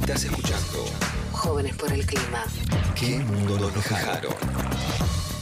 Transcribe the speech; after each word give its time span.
Estás 0.00 0.24
escuchando 0.24 0.86
Jóvenes 1.30 1.76
por 1.76 1.92
el 1.92 2.04
clima. 2.04 2.44
¿Qué 2.98 3.18
mundo 3.18 3.58
nos 3.58 3.74
dejaron? 3.74 4.32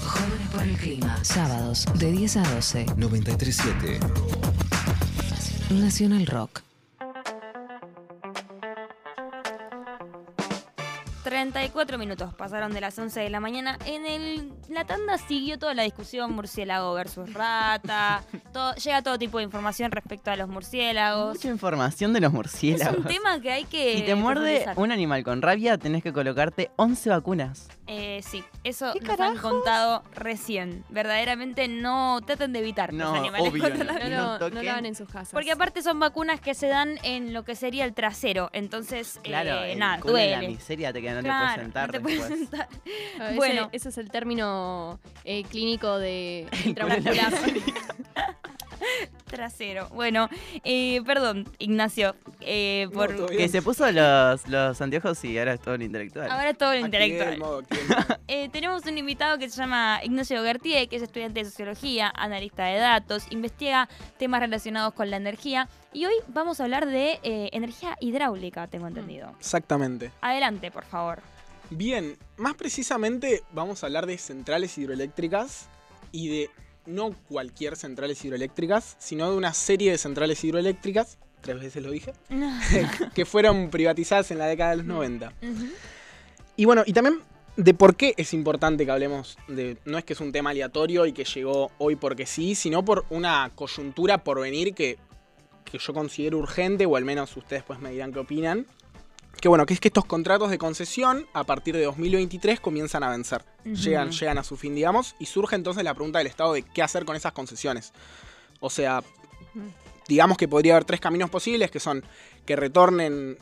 Jóvenes 0.04 0.48
por 0.52 0.62
el 0.62 0.76
clima. 0.76 1.24
Sábados 1.24 1.86
de 1.94 2.10
10 2.10 2.36
a 2.38 2.42
12. 2.54 2.86
937 2.96 4.00
Nacional 5.70 6.26
Rock. 6.26 6.67
34 11.42 11.98
minutos 11.98 12.34
pasaron 12.34 12.72
de 12.72 12.80
las 12.80 12.98
11 12.98 13.20
de 13.20 13.30
la 13.30 13.38
mañana. 13.38 13.78
En 13.86 14.04
el, 14.06 14.52
la 14.68 14.84
tanda 14.84 15.18
siguió 15.18 15.56
toda 15.56 15.72
la 15.72 15.84
discusión 15.84 16.32
murciélago 16.32 16.92
versus 16.94 17.32
rata. 17.32 18.22
todo- 18.52 18.74
llega 18.74 19.02
todo 19.02 19.18
tipo 19.18 19.38
de 19.38 19.44
información 19.44 19.92
respecto 19.92 20.32
a 20.32 20.36
los 20.36 20.48
murciélagos. 20.48 21.36
Mucha 21.36 21.48
información 21.48 22.12
de 22.12 22.20
los 22.20 22.30
Es 22.30 22.34
murciélagos. 22.34 22.98
un 22.98 23.04
tema 23.04 23.40
que 23.40 23.52
hay 23.52 23.64
que. 23.66 23.98
Si 23.98 24.02
te 24.02 24.14
muerde 24.16 24.66
un 24.74 24.90
animal 24.90 25.22
con 25.22 25.40
rabia, 25.40 25.78
tenés 25.78 26.02
que 26.02 26.12
colocarte 26.12 26.70
11 26.76 27.10
vacunas. 27.10 27.68
Eh, 27.86 28.20
sí, 28.22 28.44
eso 28.64 28.92
¿Qué 28.92 29.00
nos 29.00 29.10
han 29.12 29.16
carajos? 29.16 29.40
contado 29.52 30.02
recién. 30.14 30.84
Verdaderamente 30.90 31.68
no 31.68 32.20
traten 32.26 32.52
de 32.52 32.58
evitar 32.58 32.92
No, 32.92 33.04
los 33.12 33.18
animales 33.18 33.50
obvio 33.50 33.68
no. 33.70 33.84
la- 33.84 33.92
No, 33.92 33.98
No 33.98 34.08
lo, 34.10 34.16
no 34.32 34.38
toquen. 34.38 34.64
lo 34.64 34.70
hagan 34.72 34.86
en 34.86 34.94
sus 34.94 35.08
casas. 35.08 35.30
Porque 35.32 35.52
aparte 35.52 35.82
son 35.82 35.98
vacunas 36.00 36.40
que 36.40 36.52
se 36.54 36.66
dan 36.66 36.98
en 37.04 37.32
lo 37.32 37.44
que 37.44 37.54
sería 37.54 37.84
el 37.84 37.94
trasero. 37.94 38.50
Entonces, 38.52 39.18
Claro, 39.22 39.62
eh, 39.64 39.76
nada, 39.76 39.98
de 39.98 40.04
la 40.04 40.10
duele. 40.10 40.48
miseria 40.48 40.92
te 40.92 41.00
queda, 41.00 41.22
no 41.22 41.27
Claro, 41.28 41.62
te 41.62 41.62
puedes 41.62 41.62
sentar 41.62 41.86
no 41.88 41.92
te 41.92 42.00
puedes 42.00 42.18
después. 42.20 42.38
sentar. 42.50 42.68
A 43.18 43.24
veces 43.24 43.36
bueno. 43.36 43.68
ese 43.72 43.88
es 43.88 43.98
el 43.98 44.10
término 44.10 44.98
eh, 45.24 45.44
clínico 45.44 45.98
de 45.98 46.46
intramuscular. 46.64 47.32
Trasero. 49.28 49.88
Bueno, 49.90 50.28
eh, 50.64 51.00
perdón, 51.06 51.48
Ignacio, 51.58 52.16
eh, 52.40 52.88
por... 52.92 53.28
Que 53.30 53.48
se 53.48 53.62
puso 53.62 53.90
los, 53.92 54.48
los 54.48 54.80
anteojos 54.80 55.22
y 55.24 55.38
ahora 55.38 55.54
es 55.54 55.60
todo 55.60 55.76
lo 55.76 55.84
intelectual. 55.84 56.30
Ahora 56.30 56.54
todo 56.54 56.72
lo 56.72 56.80
intelectual. 56.80 57.38
modo. 57.38 57.62
Eh, 58.30 58.50
tenemos 58.50 58.84
un 58.84 58.98
invitado 58.98 59.38
que 59.38 59.48
se 59.48 59.56
llama 59.56 60.00
Ignacio 60.02 60.42
Gartier, 60.42 60.86
que 60.88 60.96
es 60.96 61.02
estudiante 61.02 61.40
de 61.40 61.46
sociología, 61.46 62.12
analista 62.14 62.66
de 62.66 62.78
datos, 62.78 63.26
investiga 63.30 63.88
temas 64.18 64.40
relacionados 64.40 64.92
con 64.92 65.10
la 65.10 65.16
energía. 65.16 65.68
Y 65.94 66.04
hoy 66.04 66.14
vamos 66.28 66.60
a 66.60 66.64
hablar 66.64 66.86
de 66.86 67.18
eh, 67.22 67.48
energía 67.52 67.96
hidráulica, 68.00 68.66
tengo 68.66 68.86
entendido. 68.86 69.30
Exactamente. 69.38 70.10
Adelante, 70.20 70.70
por 70.70 70.84
favor. 70.84 71.22
Bien, 71.70 72.16
más 72.36 72.54
precisamente 72.54 73.42
vamos 73.52 73.82
a 73.82 73.86
hablar 73.86 74.06
de 74.06 74.18
centrales 74.18 74.76
hidroeléctricas 74.76 75.68
y 76.12 76.28
de 76.28 76.50
no 76.88 77.14
cualquier 77.28 77.76
centrales 77.76 78.24
hidroeléctricas, 78.24 78.96
sino 78.98 79.30
de 79.30 79.36
una 79.36 79.52
serie 79.54 79.92
de 79.92 79.98
centrales 79.98 80.42
hidroeléctricas, 80.42 81.18
tres 81.40 81.60
veces 81.60 81.82
lo 81.82 81.90
dije, 81.90 82.12
que 83.14 83.24
fueron 83.24 83.70
privatizadas 83.70 84.30
en 84.30 84.38
la 84.38 84.46
década 84.46 84.70
de 84.72 84.76
los 84.78 84.86
90. 84.86 85.32
Ujú. 85.42 85.66
Y 86.56 86.64
bueno, 86.64 86.82
y 86.86 86.92
también 86.92 87.20
de 87.56 87.74
por 87.74 87.96
qué 87.96 88.14
es 88.16 88.34
importante 88.34 88.84
que 88.84 88.90
hablemos 88.92 89.36
de. 89.48 89.76
No 89.84 89.98
es 89.98 90.04
que 90.04 90.12
es 90.12 90.20
un 90.20 90.32
tema 90.32 90.50
aleatorio 90.50 91.06
y 91.06 91.12
que 91.12 91.24
llegó 91.24 91.70
hoy 91.78 91.96
porque 91.96 92.24
sí, 92.24 92.54
sino 92.54 92.84
por 92.84 93.04
una 93.10 93.50
coyuntura 93.54 94.18
por 94.24 94.40
venir 94.40 94.74
que, 94.74 94.96
que 95.64 95.78
yo 95.78 95.92
considero 95.92 96.38
urgente, 96.38 96.86
o 96.86 96.96
al 96.96 97.04
menos 97.04 97.36
ustedes 97.36 97.64
pues 97.64 97.80
me 97.80 97.90
dirán 97.90 98.12
qué 98.12 98.20
opinan. 98.20 98.66
Que 99.40 99.48
bueno, 99.48 99.66
que 99.66 99.74
es 99.74 99.80
que 99.80 99.88
estos 99.88 100.04
contratos 100.04 100.50
de 100.50 100.58
concesión 100.58 101.26
a 101.32 101.44
partir 101.44 101.76
de 101.76 101.84
2023 101.84 102.60
comienzan 102.60 103.02
a 103.04 103.10
vencer. 103.10 103.44
Llegan, 103.64 104.10
llegan 104.10 104.38
a 104.38 104.42
su 104.42 104.56
fin, 104.56 104.74
digamos, 104.74 105.14
y 105.18 105.26
surge 105.26 105.54
entonces 105.54 105.84
la 105.84 105.94
pregunta 105.94 106.18
del 106.18 106.26
Estado 106.26 106.54
de 106.54 106.62
qué 106.62 106.82
hacer 106.82 107.04
con 107.04 107.14
esas 107.14 107.32
concesiones. 107.32 107.92
O 108.60 108.68
sea, 108.68 109.02
digamos 110.08 110.36
que 110.38 110.48
podría 110.48 110.74
haber 110.74 110.84
tres 110.84 111.00
caminos 111.00 111.30
posibles, 111.30 111.70
que 111.70 111.78
son 111.78 112.04
que 112.44 112.56
retornen 112.56 113.38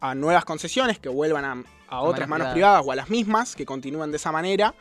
a 0.00 0.14
nuevas 0.14 0.44
concesiones, 0.44 0.98
que 0.98 1.08
vuelvan 1.08 1.44
a, 1.44 1.64
a 1.88 2.00
otras 2.00 2.28
manos 2.28 2.46
manos 2.46 2.54
privadas. 2.54 2.82
o 2.84 2.92
a 2.92 2.96
las 2.96 3.10
mismas, 3.10 3.54
que 3.54 3.64
continúen 3.64 4.10
de 4.10 4.16
esa 4.16 4.32
manera, 4.32 4.74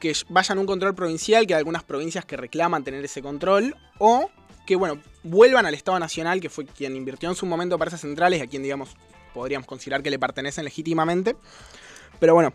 que 0.00 0.14
vayan 0.28 0.58
a 0.58 0.60
un 0.60 0.66
control 0.66 0.94
provincial, 0.94 1.46
que 1.46 1.54
hay 1.54 1.58
algunas 1.58 1.82
provincias 1.82 2.24
que 2.24 2.36
reclaman 2.36 2.84
tener 2.84 3.04
ese 3.04 3.22
control, 3.22 3.76
o 3.98 4.30
que, 4.66 4.76
bueno, 4.76 5.00
vuelvan 5.22 5.66
al 5.66 5.74
Estado 5.74 5.98
Nacional, 5.98 6.40
que 6.40 6.48
fue 6.48 6.66
quien 6.66 6.96
invirtió 6.96 7.28
en 7.28 7.36
su 7.36 7.46
momento 7.46 7.78
para 7.78 7.88
esas 7.88 8.00
centrales, 8.00 8.42
a 8.42 8.46
quien, 8.46 8.62
digamos, 8.62 8.96
podríamos 9.32 9.66
considerar 9.66 10.02
que 10.02 10.10
le 10.10 10.18
pertenecen 10.18 10.64
legítimamente. 10.64 11.36
Pero 12.20 12.34
bueno, 12.34 12.52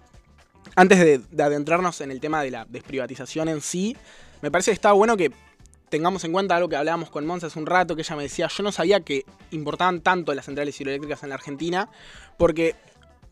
antes 0.75 0.99
de, 0.99 1.19
de 1.19 1.43
adentrarnos 1.43 2.01
en 2.01 2.11
el 2.11 2.19
tema 2.19 2.41
de 2.41 2.51
la 2.51 2.65
desprivatización 2.65 3.49
en 3.49 3.61
sí, 3.61 3.95
me 4.41 4.51
parece 4.51 4.71
que 4.71 4.75
está 4.75 4.91
bueno 4.93 5.17
que 5.17 5.31
tengamos 5.89 6.23
en 6.23 6.31
cuenta 6.31 6.55
algo 6.55 6.69
que 6.69 6.75
hablábamos 6.75 7.09
con 7.09 7.25
Monza 7.25 7.47
hace 7.47 7.59
un 7.59 7.65
rato, 7.65 7.95
que 7.95 8.03
ella 8.03 8.15
me 8.15 8.23
decía, 8.23 8.47
yo 8.47 8.63
no 8.63 8.71
sabía 8.71 9.01
que 9.01 9.25
importaban 9.51 10.01
tanto 10.01 10.33
las 10.33 10.45
centrales 10.45 10.79
hidroeléctricas 10.79 11.23
en 11.23 11.29
la 11.29 11.35
Argentina, 11.35 11.89
porque 12.37 12.75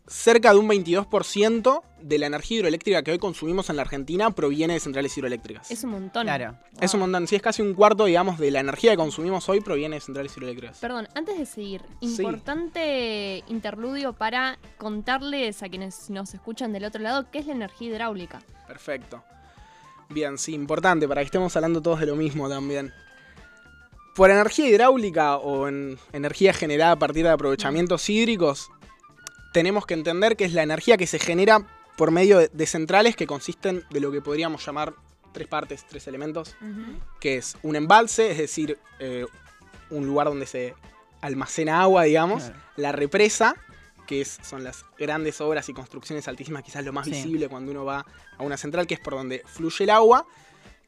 cerca 0.08 0.52
de 0.52 0.58
un 0.58 0.68
22% 0.68 1.82
de 2.00 2.18
la 2.18 2.26
energía 2.26 2.58
hidroeléctrica 2.58 3.02
que 3.02 3.10
hoy 3.12 3.18
consumimos 3.18 3.68
en 3.70 3.76
la 3.76 3.82
Argentina 3.82 4.30
proviene 4.30 4.74
de 4.74 4.80
centrales 4.80 5.16
hidroeléctricas. 5.16 5.70
Es 5.70 5.84
un 5.84 5.90
montón. 5.90 6.24
Claro. 6.24 6.56
Es 6.80 6.94
un 6.94 7.00
montón, 7.00 7.26
sí, 7.26 7.36
es 7.36 7.42
casi 7.42 7.60
un 7.62 7.74
cuarto, 7.74 8.04
digamos, 8.06 8.38
de 8.38 8.50
la 8.50 8.60
energía 8.60 8.92
que 8.92 8.96
consumimos 8.96 9.48
hoy 9.48 9.60
proviene 9.60 9.96
de 9.96 10.00
centrales 10.00 10.36
hidroeléctricas. 10.36 10.78
Perdón, 10.78 11.08
antes 11.14 11.38
de 11.38 11.46
seguir, 11.46 11.82
Sí. 12.00 12.22
importante 12.22 13.44
interludio 13.48 14.12
para 14.12 14.58
contarles 14.78 15.62
a 15.62 15.68
quienes 15.68 16.08
nos 16.10 16.32
escuchan 16.34 16.72
del 16.72 16.84
otro 16.84 17.02
lado 17.02 17.26
qué 17.30 17.40
es 17.40 17.46
la 17.46 17.52
energía 17.52 17.88
hidráulica. 17.88 18.40
Perfecto. 18.66 19.22
Bien, 20.08 20.38
sí, 20.38 20.54
importante 20.54 21.06
para 21.06 21.20
que 21.20 21.26
estemos 21.26 21.54
hablando 21.56 21.82
todos 21.82 22.00
de 22.00 22.06
lo 22.06 22.16
mismo 22.16 22.48
también. 22.48 22.92
Por 24.14 24.30
energía 24.30 24.68
hidráulica 24.68 25.36
o 25.36 25.68
en 25.68 25.98
energía 26.12 26.52
generada 26.52 26.92
a 26.92 26.98
partir 26.98 27.24
de 27.24 27.30
aprovechamientos 27.30 28.08
hídricos, 28.08 28.70
tenemos 29.52 29.86
que 29.86 29.94
entender 29.94 30.36
que 30.36 30.44
es 30.44 30.52
la 30.52 30.62
energía 30.62 30.96
que 30.96 31.06
se 31.06 31.18
genera 31.18 31.66
por 31.96 32.10
medio 32.10 32.38
de, 32.38 32.48
de 32.52 32.66
centrales 32.66 33.16
que 33.16 33.26
consisten 33.26 33.84
de 33.90 34.00
lo 34.00 34.12
que 34.12 34.20
podríamos 34.20 34.64
llamar 34.64 34.94
tres 35.32 35.48
partes, 35.48 35.84
tres 35.88 36.06
elementos, 36.06 36.56
que 37.20 37.36
es 37.36 37.56
un 37.62 37.76
embalse, 37.76 38.30
es 38.30 38.38
decir, 38.38 38.78
eh, 38.98 39.26
un 39.90 40.06
lugar 40.06 40.26
donde 40.28 40.46
se 40.46 40.74
almacena 41.20 41.80
agua, 41.82 42.04
digamos, 42.04 42.44
Claro. 42.44 42.58
la 42.76 42.92
represa, 42.92 43.54
que 44.06 44.20
es- 44.22 44.38
son 44.42 44.64
las 44.64 44.84
grandes 44.98 45.40
obras 45.40 45.68
y 45.68 45.72
construcciones 45.74 46.28
altísimas, 46.28 46.62
quizás 46.62 46.84
lo 46.84 46.92
más 46.92 47.04
Sí. 47.04 47.10
visible 47.12 47.48
cuando 47.48 47.72
uno 47.72 47.84
va 47.84 48.06
a 48.38 48.42
una 48.42 48.56
central, 48.56 48.86
que 48.86 48.94
es 48.94 49.00
por 49.00 49.14
donde 49.14 49.42
fluye 49.46 49.84
el 49.84 49.90
agua, 49.90 50.26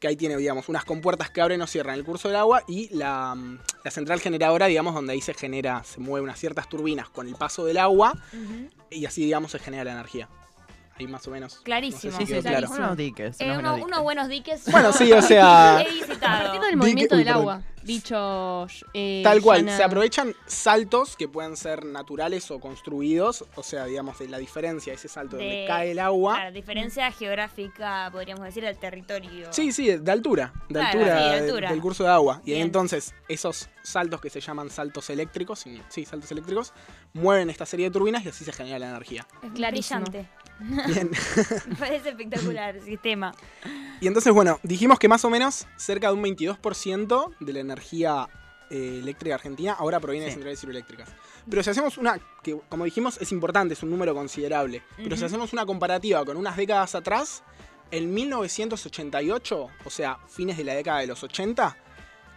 que 0.00 0.08
ahí 0.08 0.16
tiene, 0.16 0.36
digamos, 0.36 0.68
unas 0.68 0.84
compuertas 0.84 1.30
que 1.30 1.42
abren 1.42 1.60
o 1.60 1.66
cierran 1.66 1.94
el 1.94 2.04
curso 2.04 2.28
del 2.28 2.38
agua, 2.38 2.64
y 2.66 2.88
la, 2.96 3.34
mm, 3.34 3.58
la 3.84 3.90
central 3.90 4.18
generadora, 4.20 4.66
digamos, 4.66 4.94
donde 4.94 5.12
ahí 5.12 5.20
se 5.20 5.34
genera, 5.34 5.84
se 5.84 6.00
mueven 6.00 6.24
unas 6.24 6.38
ciertas 6.40 6.68
turbinas 6.68 7.10
con 7.10 7.28
el 7.28 7.36
paso 7.36 7.64
del 7.66 7.76
agua, 7.76 8.14
y 8.90 9.04
así, 9.04 9.22
digamos, 9.22 9.52
se 9.52 9.58
genera 9.58 9.84
la 9.84 9.92
energía. 9.92 10.28
Ahí 11.00 11.06
más 11.06 11.26
o 11.26 11.30
menos. 11.30 11.60
Clarísimo. 11.62 12.12
No 12.12 12.18
sé 12.18 12.26
Sí, 12.26 12.32
si 12.32 12.40
sí, 12.42 12.46
claro. 12.48 12.68
Unos 12.70 12.96
diques. 12.96 13.40
Eh, 13.40 13.44
unos 13.46 13.58
uno- 13.58 13.70
buenos 13.70 13.86
unos 13.88 14.02
buenos 14.02 14.28
diques. 14.28 14.64
Bueno, 14.70 14.92
sí, 14.92 15.12
o 15.12 15.22
sea, 15.22 15.82
partir 16.20 16.60
del 16.60 16.76
movimiento 16.76 17.16
del 17.16 17.28
agua, 17.28 17.62
dicho 17.82 18.66
eh, 18.92 19.22
Tal 19.24 19.40
cual, 19.40 19.64
Yana- 19.64 19.76
se 19.76 19.82
aprovechan 19.82 20.34
saltos 20.46 21.16
que 21.16 21.28
pueden 21.28 21.56
ser 21.56 21.84
naturales 21.86 22.50
o 22.50 22.60
construidos, 22.60 23.44
o 23.54 23.62
sea, 23.62 23.86
digamos, 23.86 24.18
de 24.18 24.28
la 24.28 24.38
diferencia, 24.38 24.92
ese 24.92 25.08
salto 25.08 25.36
De- 25.36 25.42
donde 25.44 25.64
cae 25.66 25.92
el 25.92 25.98
agua. 25.98 26.34
Claro, 26.34 26.52
diferencia 26.52 27.10
geográfica, 27.12 28.08
podríamos 28.12 28.44
decir, 28.44 28.62
del 28.64 28.76
territorio. 28.78 29.52
Sí, 29.52 29.72
sí, 29.72 29.96
de 29.96 30.12
altura, 30.12 30.52
de 30.68 30.74
Claro, 30.80 30.98
altura, 30.98 31.18
sí, 31.18 31.24
de 31.24 31.30
de- 31.30 31.48
altura. 31.48 31.70
del 31.70 31.80
curso 31.80 32.04
de 32.04 32.10
agua. 32.10 32.42
Y 32.44 32.52
ahí 32.52 32.60
entonces 32.60 33.14
esos 33.28 33.68
saltos 33.82 34.20
que 34.20 34.28
se 34.30 34.40
llaman 34.40 34.68
saltos 34.70 35.08
eléctricos, 35.10 35.60
sí, 35.60 35.80
sí, 35.88 36.04
saltos 36.04 36.30
eléctricos, 36.32 36.72
mueven 37.14 37.48
esta 37.50 37.64
serie 37.66 37.86
de 37.86 37.92
turbinas 37.92 38.24
y 38.24 38.28
así 38.28 38.44
se 38.44 38.52
genera 38.52 38.78
la 38.78 38.90
energía. 38.90 39.26
Es 39.42 39.52
Clarísimo. 39.52 40.00
brillante. 40.02 40.28
Bien. 40.60 41.10
Parece 41.78 42.10
espectacular 42.10 42.76
el 42.76 42.82
sistema. 42.82 43.34
Y 44.00 44.06
entonces, 44.06 44.32
bueno, 44.32 44.58
dijimos 44.62 44.98
que 44.98 45.08
más 45.08 45.24
o 45.24 45.30
menos 45.30 45.66
cerca 45.76 46.08
de 46.08 46.14
un 46.14 46.22
22% 46.22 47.34
de 47.40 47.52
la 47.52 47.60
energía 47.60 48.28
eh, 48.70 49.00
eléctrica 49.02 49.34
argentina 49.34 49.72
ahora 49.72 49.98
proviene 50.00 50.26
de 50.26 50.32
centrales 50.32 50.62
hidroeléctricas. 50.62 51.08
Pero 51.48 51.62
si 51.62 51.70
hacemos 51.70 51.98
una, 51.98 52.18
que 52.42 52.58
como 52.68 52.84
dijimos 52.84 53.18
es 53.20 53.32
importante, 53.32 53.74
es 53.74 53.82
un 53.82 53.90
número 53.90 54.14
considerable, 54.14 54.82
pero 54.96 55.16
si 55.16 55.24
hacemos 55.24 55.52
una 55.52 55.66
comparativa 55.66 56.24
con 56.24 56.36
unas 56.36 56.56
décadas 56.56 56.94
atrás, 56.94 57.42
en 57.90 58.14
1988, 58.14 59.68
o 59.84 59.90
sea, 59.90 60.18
fines 60.28 60.56
de 60.56 60.64
la 60.64 60.74
década 60.74 61.00
de 61.00 61.08
los 61.08 61.22
80, 61.22 61.76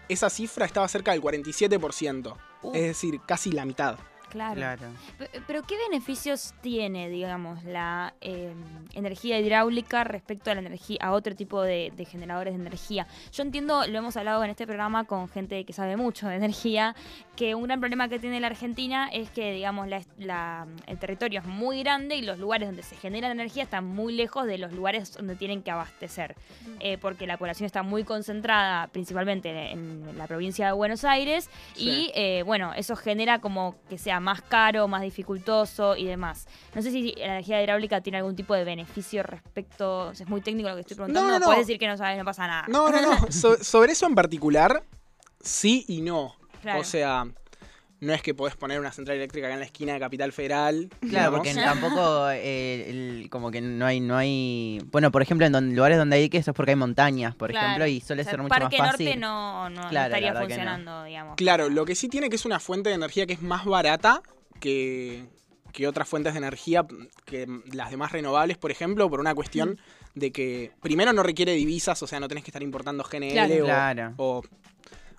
esa 0.10 0.30
cifra 0.30 0.66
estaba 0.66 0.88
cerca 0.88 1.12
del 1.12 1.22
47%, 1.22 2.36
Uh. 2.64 2.72
es 2.74 2.82
decir, 2.82 3.20
casi 3.26 3.52
la 3.52 3.66
mitad. 3.66 3.98
Claro. 4.34 4.56
Claro. 4.56 4.82
Pe- 5.18 5.30
Pero 5.48 5.62
¿qué 5.64 5.76
beneficios 5.90 6.54
tiene, 6.62 7.08
digamos, 7.10 7.64
la 7.64 8.14
eh, 8.20 8.52
energía 8.94 9.40
hidráulica 9.40 10.04
respecto 10.04 10.52
a 10.52 10.56
la 10.56 10.62
energía, 10.62 10.98
a 11.02 11.12
otro 11.14 11.36
tipo 11.36 11.62
de, 11.62 11.94
de 11.96 12.04
generadores 12.06 12.54
de 12.56 12.60
energía? 12.60 13.08
Yo 13.32 13.44
entiendo, 13.44 13.86
lo 13.88 13.98
hemos 14.00 14.18
hablado 14.18 14.44
en 14.44 14.50
este 14.50 14.66
programa 14.66 15.06
con 15.06 15.30
gente 15.30 15.64
que 15.64 15.72
sabe 15.72 15.96
mucho 15.96 16.28
de 16.28 16.36
energía, 16.36 16.96
que 17.36 17.56
un 17.56 17.64
gran 17.64 17.80
problema 17.80 18.10
que 18.10 18.20
tiene 18.20 18.40
la 18.40 18.48
Argentina 18.48 19.08
es 19.14 19.30
que, 19.30 19.54
digamos, 19.54 19.88
la, 19.88 20.02
la- 20.18 20.68
el 20.88 20.98
territorio 20.98 21.40
es 21.40 21.46
muy 21.46 21.84
grande 21.84 22.16
y 22.16 22.22
los 22.24 22.40
lugares 22.40 22.68
donde 22.68 22.84
se 22.84 22.96
genera 22.98 23.28
la 23.28 23.34
energía 23.34 23.64
están 23.64 23.86
muy 23.86 24.14
lejos 24.14 24.46
de 24.48 24.58
los 24.58 24.74
lugares 24.74 25.14
donde 25.14 25.36
tienen 25.36 25.62
que 25.62 25.72
abastecer, 25.72 26.36
Eh, 26.80 26.98
porque 26.98 27.28
la 27.28 27.38
población 27.38 27.66
está 27.68 27.84
muy 27.84 28.04
concentrada 28.04 28.88
principalmente 28.88 29.72
en 29.72 30.18
la 30.18 30.26
provincia 30.28 30.66
de 30.66 30.72
Buenos 30.74 31.04
Aires 31.06 31.50
y, 31.78 32.12
eh, 32.16 32.44
bueno, 32.44 32.74
eso 32.74 32.96
genera 32.96 33.40
como 33.40 33.76
que 33.90 33.98
sea 33.98 34.20
más 34.24 34.42
caro, 34.42 34.88
más 34.88 35.02
dificultoso 35.04 35.96
y 35.96 36.06
demás. 36.06 36.48
No 36.74 36.82
sé 36.82 36.90
si 36.92 37.14
la 37.18 37.26
energía 37.26 37.62
hidráulica 37.62 38.02
tiene 38.02 38.18
algún 38.18 38.36
tipo 38.36 38.56
de 38.56 38.64
beneficio 38.64 39.22
respecto, 39.22 40.08
o 40.08 40.16
sea, 40.16 40.24
es 40.24 40.30
muy 40.30 40.42
técnico 40.42 40.70
lo 40.70 40.76
que 40.76 40.82
estoy 40.82 40.96
preguntando, 40.98 41.28
No, 41.28 41.34
no, 41.34 41.40
no. 41.40 41.46
puedes 41.46 41.68
decir 41.68 41.78
que 41.80 41.88
no 41.88 41.98
sabes, 41.98 42.18
no 42.18 42.26
pasa 42.26 42.48
nada. 42.48 42.66
No, 42.70 42.90
no, 42.90 43.02
no. 43.02 43.18
So- 43.32 43.64
sobre 43.64 43.92
eso 43.92 44.08
en 44.08 44.16
particular, 44.16 44.84
sí 45.42 45.86
y 45.88 46.02
no. 46.02 46.36
Claro. 46.62 46.80
O 46.80 46.84
sea, 46.84 47.26
no 48.04 48.14
es 48.14 48.22
que 48.22 48.34
podés 48.34 48.56
poner 48.56 48.80
una 48.80 48.92
central 48.92 49.18
eléctrica 49.18 49.48
acá 49.48 49.54
en 49.54 49.60
la 49.62 49.66
esquina 49.66 49.94
de 49.94 50.00
Capital 50.00 50.32
Federal. 50.32 50.90
Claro, 51.00 51.08
digamos. 51.10 51.40
porque 51.40 51.54
tampoco 51.56 52.30
eh, 52.32 52.90
el- 52.90 53.30
como 53.30 53.50
que 53.52 53.62
no 53.62 53.86
hay, 53.86 54.00
no 54.00 54.16
hay. 54.18 54.80
Bueno, 54.92 55.12
por 55.12 55.22
ejemplo, 55.22 55.46
en 55.48 55.54
don- 55.54 55.76
lugares 55.76 55.98
donde 55.98 56.18
hay 56.18 56.30
que 56.30 56.38
eso 56.38 56.52
es 56.52 56.56
porque 56.56 56.72
hay 56.72 56.76
montañas, 56.76 57.36
por 57.36 57.50
Claro. 57.52 57.66
ejemplo, 57.68 57.88
y 57.88 58.02
suele 58.02 58.22
O 58.22 58.26
sea, 58.26 58.32
ser 58.32 58.40
el 58.40 58.44
mucho 58.44 58.54
más 58.54 58.60
Parque 58.62 58.78
fácil. 58.78 59.06
Norte 59.06 59.20
no, 59.20 59.70
Claro, 59.74 59.92
la 59.92 60.06
estaría 60.06 60.34
no. 60.34 60.40
funcionando, 60.42 61.04
digamos. 61.06 61.36
Claro, 61.38 61.70
lo 61.70 61.86
que 61.86 61.96
sí 61.96 62.10
tiene 62.10 62.30
que 62.30 62.36
es 62.36 62.46
una 62.46 62.60
fuente 62.60 62.90
de 62.90 62.96
energía 62.96 63.26
que 63.26 63.34
es 63.34 63.42
más 63.42 63.66
barata 63.66 64.22
que, 64.60 65.26
que 65.72 65.88
otras 65.88 66.08
fuentes 66.08 66.34
de 66.34 66.40
energía, 66.40 66.86
que 67.26 67.48
las 67.72 67.90
demás 67.92 68.12
renovables, 68.12 68.58
por 68.58 68.72
ejemplo, 68.72 69.10
por 69.10 69.20
una 69.20 69.34
cuestión 69.34 69.80
de 70.16 70.32
que 70.32 70.72
primero 70.82 71.12
no 71.14 71.24
requiere 71.24 71.54
divisas, 71.54 72.02
o 72.04 72.08
sea, 72.08 72.20
no 72.20 72.28
tenés 72.28 72.44
que 72.44 72.52
estar 72.52 72.62
importando 72.62 73.04
GNL 73.04 73.32
Claro. 73.32 73.54
o, 73.56 73.66
Claro. 73.66 74.14
o 74.18 74.44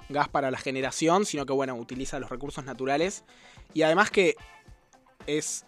gas 0.08 0.28
para 0.28 0.50
la 0.50 0.58
generación, 0.58 1.24
sino 1.26 1.46
que, 1.46 1.52
bueno, 1.52 1.74
utiliza 1.76 2.18
los 2.18 2.30
recursos 2.30 2.64
naturales. 2.64 3.24
Y 3.72 3.82
además 3.82 4.10
que 4.10 4.36
es 5.26 5.64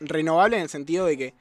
renovable 0.00 0.56
en 0.56 0.62
el 0.62 0.68
sentido 0.68 1.06
de 1.06 1.16
que 1.16 1.34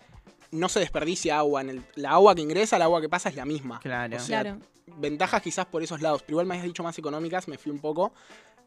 no 0.51 0.69
se 0.69 0.79
desperdicia 0.79 1.37
agua. 1.37 1.61
En 1.61 1.69
el, 1.69 1.83
la 1.95 2.11
agua 2.11 2.35
que 2.35 2.41
ingresa, 2.41 2.75
el 2.77 2.81
agua 2.81 3.01
que 3.01 3.09
pasa 3.09 3.29
es 3.29 3.35
la 3.35 3.45
misma. 3.45 3.79
Claro. 3.79 4.17
O 4.17 4.19
sea, 4.19 4.41
Claro. 4.41 4.59
ventajas 4.97 5.41
quizás 5.41 5.65
por 5.65 5.83
esos 5.83 6.01
lados, 6.01 6.21
pero 6.21 6.33
igual 6.33 6.45
me 6.47 6.55
has 6.57 6.63
dicho 6.63 6.83
más 6.83 6.97
económicas, 6.97 7.47
me 7.47 7.57
fui 7.57 7.71
un 7.71 7.79
poco. 7.79 8.13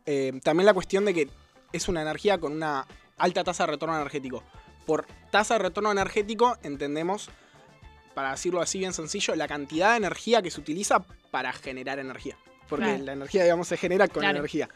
Eh, 0.06 0.38
también 0.43 0.66
la 0.66 0.75
cuestión 0.75 1.05
de 1.05 1.14
que 1.14 1.28
es 1.72 1.88
una 1.88 2.02
energía 2.02 2.38
con 2.38 2.52
una 2.52 2.87
alta 3.16 3.44
tasa 3.44 3.64
de 3.64 3.72
retorno 3.72 3.94
energético. 3.96 4.43
Por 4.87 5.06
tasa 5.31 5.55
de 5.55 5.60
retorno 5.60 5.93
energético 5.93 6.56
entendemos, 6.62 7.28
para 8.14 8.31
decirlo 8.31 8.60
así 8.60 8.78
bien 8.78 8.93
sencillo, 8.94 9.34
la 9.37 9.46
cantidad 9.49 9.90
de 9.93 9.99
energía 9.99 10.40
que 10.40 10.50
se 10.50 10.60
utiliza 10.60 11.00
para 11.31 11.52
generar 11.52 11.99
energía. 11.99 12.37
Porque 12.69 12.85
Claro. 12.87 13.05
la 13.05 13.12
energía, 13.12 13.43
digamos, 13.44 13.69
se 13.69 13.76
genera 13.76 14.09
con 14.09 14.20
Claro. 14.23 14.38
energía. 14.38 14.69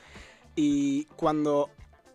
Y 0.56 1.04
cuando, 1.16 1.70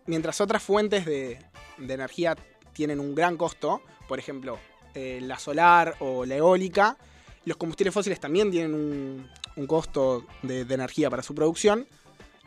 mientras 0.05 0.41
otras 0.41 0.61
fuentes 0.63 1.05
de, 1.05 1.39
de 1.77 1.93
energía 1.93 2.35
tienen 2.73 2.99
un 2.99 3.15
gran 3.15 3.37
costo, 3.37 3.81
por 4.07 4.19
ejemplo, 4.19 4.59
eh, 4.93 5.19
la 5.21 5.37
solar 5.39 5.95
o 5.99 6.25
la 6.25 6.35
eólica, 6.35 6.97
los 7.45 7.57
combustibles 7.57 7.93
fósiles 7.93 8.19
también 8.19 8.51
tienen 8.51 8.73
un, 8.73 9.29
un 9.55 9.67
costo 9.67 10.25
de, 10.43 10.65
de 10.65 10.73
energía 10.75 11.09
para 11.09 11.23
su 11.23 11.33
producción. 11.33 11.87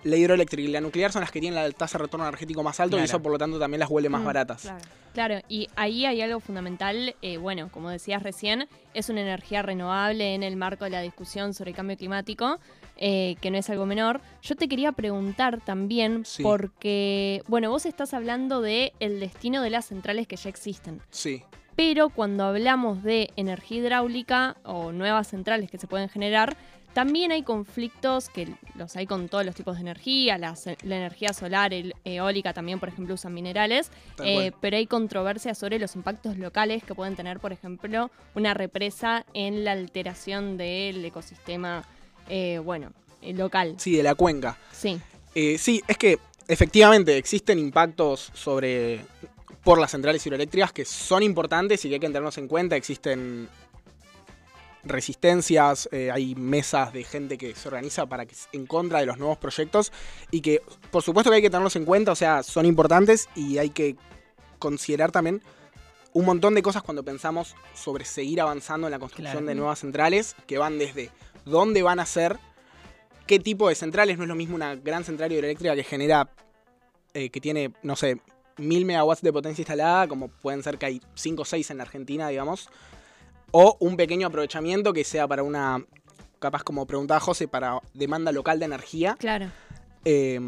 La 0.02 0.16
hidroeléctrica 0.16 0.66
y 0.66 0.72
la 0.72 0.80
nuclear 0.80 1.12
son 1.12 1.20
las 1.20 1.30
que 1.30 1.40
tienen 1.40 1.62
la 1.62 1.70
tasa 1.72 1.98
de 1.98 2.04
retorno 2.04 2.26
energético 2.26 2.62
más 2.62 2.80
alto 2.80 2.98
y 2.98 3.02
eso 3.02 3.20
por 3.20 3.32
lo 3.32 3.36
tanto 3.38 3.58
también 3.58 3.80
las 3.80 3.88
vuelve 3.90 4.08
más 4.08 4.22
Mm, 4.22 4.24
baratas. 4.24 4.62
Claro. 4.62 4.78
Claro, 5.12 5.40
y 5.48 5.68
ahí 5.74 6.06
hay 6.06 6.22
algo 6.22 6.38
fundamental, 6.40 7.16
eh, 7.20 7.36
bueno, 7.36 7.68
como 7.72 7.90
decías 7.90 8.22
recién, 8.22 8.68
es 8.94 9.08
una 9.10 9.20
energía 9.22 9.60
renovable 9.60 10.34
en 10.34 10.42
el 10.44 10.56
marco 10.56 10.84
de 10.84 10.90
la 10.90 11.00
discusión 11.02 11.52
sobre 11.52 11.74
cambio 11.74 11.96
climático, 11.96 12.58
eh, 13.00 13.36
que 13.40 13.50
no 13.50 13.58
es 13.58 13.68
algo 13.70 13.86
menor. 13.86 14.20
Yo 14.42 14.54
te 14.56 14.68
quería 14.68 14.92
preguntar 14.92 15.60
también, 15.60 16.24
Sí. 16.24 16.42
porque, 16.42 17.42
bueno, 17.48 17.70
vos 17.70 17.86
estás 17.86 18.14
hablando 18.14 18.60
de 18.60 18.92
el 19.00 19.18
destino 19.20 19.62
de 19.62 19.70
las 19.70 19.86
centrales 19.86 20.26
que 20.28 20.36
ya 20.36 20.48
existen, 20.50 21.00
Sí, 21.10 21.42
pero 21.76 22.10
cuando 22.10 22.44
hablamos 22.44 23.02
de 23.02 23.30
energía 23.36 23.78
hidráulica 23.78 24.56
o 24.64 24.92
nuevas 24.92 25.28
centrales 25.28 25.70
que 25.70 25.78
se 25.78 25.86
pueden 25.86 26.08
generar, 26.08 26.56
también 26.92 27.30
hay 27.30 27.44
conflictos 27.44 28.28
que 28.28 28.48
los 28.74 28.96
hay 28.96 29.06
con 29.06 29.28
todos 29.28 29.46
los 29.46 29.54
tipos 29.54 29.76
de 29.76 29.82
energía, 29.82 30.36
la, 30.38 30.54
la 30.82 30.96
energía 30.96 31.32
solar, 31.32 31.72
el- 31.72 31.94
eólica 32.04 32.52
también, 32.52 32.80
por 32.80 32.88
ejemplo, 32.88 33.14
usan 33.14 33.32
minerales, 33.32 33.92
eh, 34.24 34.50
pero 34.60 34.76
hay 34.76 34.86
controversia 34.88 35.54
sobre 35.54 35.78
los 35.78 35.94
impactos 35.94 36.36
locales 36.36 36.82
que 36.82 36.94
pueden 36.96 37.14
tener, 37.14 37.38
por 37.38 37.52
ejemplo, 37.52 38.10
una 38.34 38.54
represa 38.54 39.24
en 39.34 39.64
la 39.64 39.70
alteración 39.72 40.56
del 40.56 41.04
ecosistema, 41.04 41.84
eh, 42.30 42.58
bueno, 42.60 42.92
eh, 43.22 43.32
local. 43.34 43.74
Sí, 43.78 43.96
de 43.96 44.02
la 44.02 44.14
cuenca. 44.14 44.56
Sí, 44.72 44.98
Eh, 45.34 45.58
sí, 45.58 45.82
es 45.86 45.96
que 45.98 46.18
efectivamente 46.48 47.16
existen 47.18 47.58
impactos 47.58 48.30
sobre 48.34 49.00
por 49.62 49.78
las 49.78 49.90
centrales 49.90 50.24
hidroeléctricas 50.26 50.72
que 50.72 50.84
son 50.84 51.22
importantes 51.22 51.84
y 51.84 51.88
que 51.88 51.94
hay 51.96 52.00
que 52.00 52.06
tenerlos 52.06 52.38
en 52.38 52.48
cuenta. 52.48 52.74
Existen 52.76 53.48
resistencias, 54.82 55.88
eh, 55.92 56.10
hay 56.10 56.34
mesas 56.34 56.92
de 56.92 57.04
gente 57.04 57.36
que 57.36 57.54
se 57.54 57.68
organiza 57.68 58.06
para 58.06 58.24
que 58.26 58.34
en 58.52 58.66
contra 58.66 59.00
de 59.00 59.06
los 59.06 59.18
nuevos 59.18 59.36
proyectos 59.38 59.92
y 60.30 60.40
que 60.40 60.62
por 60.90 61.02
supuesto 61.02 61.30
que 61.30 61.36
hay 61.36 61.42
que 61.42 61.50
tenerlos 61.50 61.76
en 61.76 61.84
cuenta, 61.84 62.12
o 62.12 62.16
sea, 62.16 62.42
son 62.42 62.64
importantes 62.64 63.28
y 63.36 63.58
hay 63.58 63.70
que 63.70 63.96
considerar 64.58 65.12
también 65.12 65.42
un 66.12 66.24
montón 66.24 66.54
de 66.54 66.62
cosas 66.62 66.82
cuando 66.82 67.04
pensamos 67.04 67.54
sobre 67.74 68.04
seguir 68.04 68.40
avanzando 68.40 68.86
en 68.86 68.90
la 68.92 68.98
construcción 68.98 69.32
Claro. 69.34 69.46
de 69.46 69.54
nuevas 69.54 69.78
centrales 69.80 70.34
que 70.46 70.58
van 70.58 70.78
desde 70.78 71.10
dónde 71.44 71.82
van 71.82 72.00
a 72.00 72.06
ser, 72.06 72.38
qué 73.26 73.38
tipo 73.38 73.68
de 73.68 73.74
centrales, 73.74 74.16
no 74.18 74.24
es 74.24 74.28
lo 74.28 74.34
mismo 74.34 74.54
una 74.56 74.74
gran 74.76 75.04
central 75.04 75.32
hidroeléctrica 75.32 75.74
que 75.74 75.84
genera, 75.84 76.30
eh, 77.14 77.30
que 77.30 77.40
tiene, 77.40 77.72
no 77.82 77.96
sé, 77.96 78.20
mil 78.56 78.84
megawatts 78.84 79.22
de 79.22 79.32
potencia 79.32 79.62
instalada, 79.62 80.06
como 80.08 80.28
pueden 80.28 80.62
ser 80.62 80.78
que 80.78 80.86
hay 80.86 81.00
5 81.14 81.42
o 81.42 81.44
6 81.44 81.70
en 81.70 81.76
la 81.78 81.84
Argentina, 81.84 82.28
digamos, 82.28 82.68
o 83.52 83.76
un 83.80 83.96
pequeño 83.96 84.26
aprovechamiento 84.26 84.92
que 84.92 85.04
sea 85.04 85.26
para 85.26 85.42
una, 85.42 85.84
capaz 86.38 86.62
como 86.62 86.86
preguntaba 86.86 87.20
José, 87.20 87.48
para 87.48 87.80
demanda 87.94 88.32
local 88.32 88.58
de 88.58 88.64
energía. 88.66 89.16
claro. 89.18 89.46
Eh, 90.04 90.40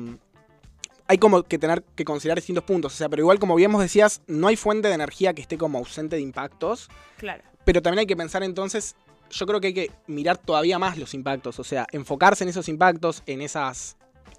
hay 1.08 1.18
como 1.18 1.42
que 1.42 1.58
tener 1.58 1.82
que 1.94 2.04
considerar 2.06 2.38
distintos 2.38 2.64
puntos, 2.64 2.94
o 2.94 2.96
sea, 2.96 3.08
pero 3.08 3.20
igual 3.22 3.38
como 3.38 3.54
bien 3.54 3.70
vos 3.70 3.82
decías, 3.82 4.22
no 4.26 4.46
hay 4.48 4.56
fuente 4.56 4.88
de 4.88 4.94
energía 4.94 5.34
que 5.34 5.42
esté 5.42 5.58
como 5.58 5.76
ausente 5.78 6.16
de 6.16 6.22
impactos, 6.22 6.88
Claro. 7.18 7.42
pero 7.64 7.82
también 7.82 8.00
hay 8.00 8.06
que 8.06 8.16
pensar 8.16 8.42
entonces, 8.42 8.96
yo 9.32 9.46
creo 9.46 9.60
que 9.60 9.68
hay 9.68 9.74
que 9.74 9.90
mirar 10.06 10.38
todavía 10.38 10.78
más 10.78 10.98
los 10.98 11.14
impactos, 11.14 11.58
o 11.58 11.64
sea, 11.64 11.86
enfocarse 11.90 12.44
en 12.44 12.50
esos 12.50 12.68
impactos, 12.68 13.22
en 13.26 13.40
esas 13.40 13.96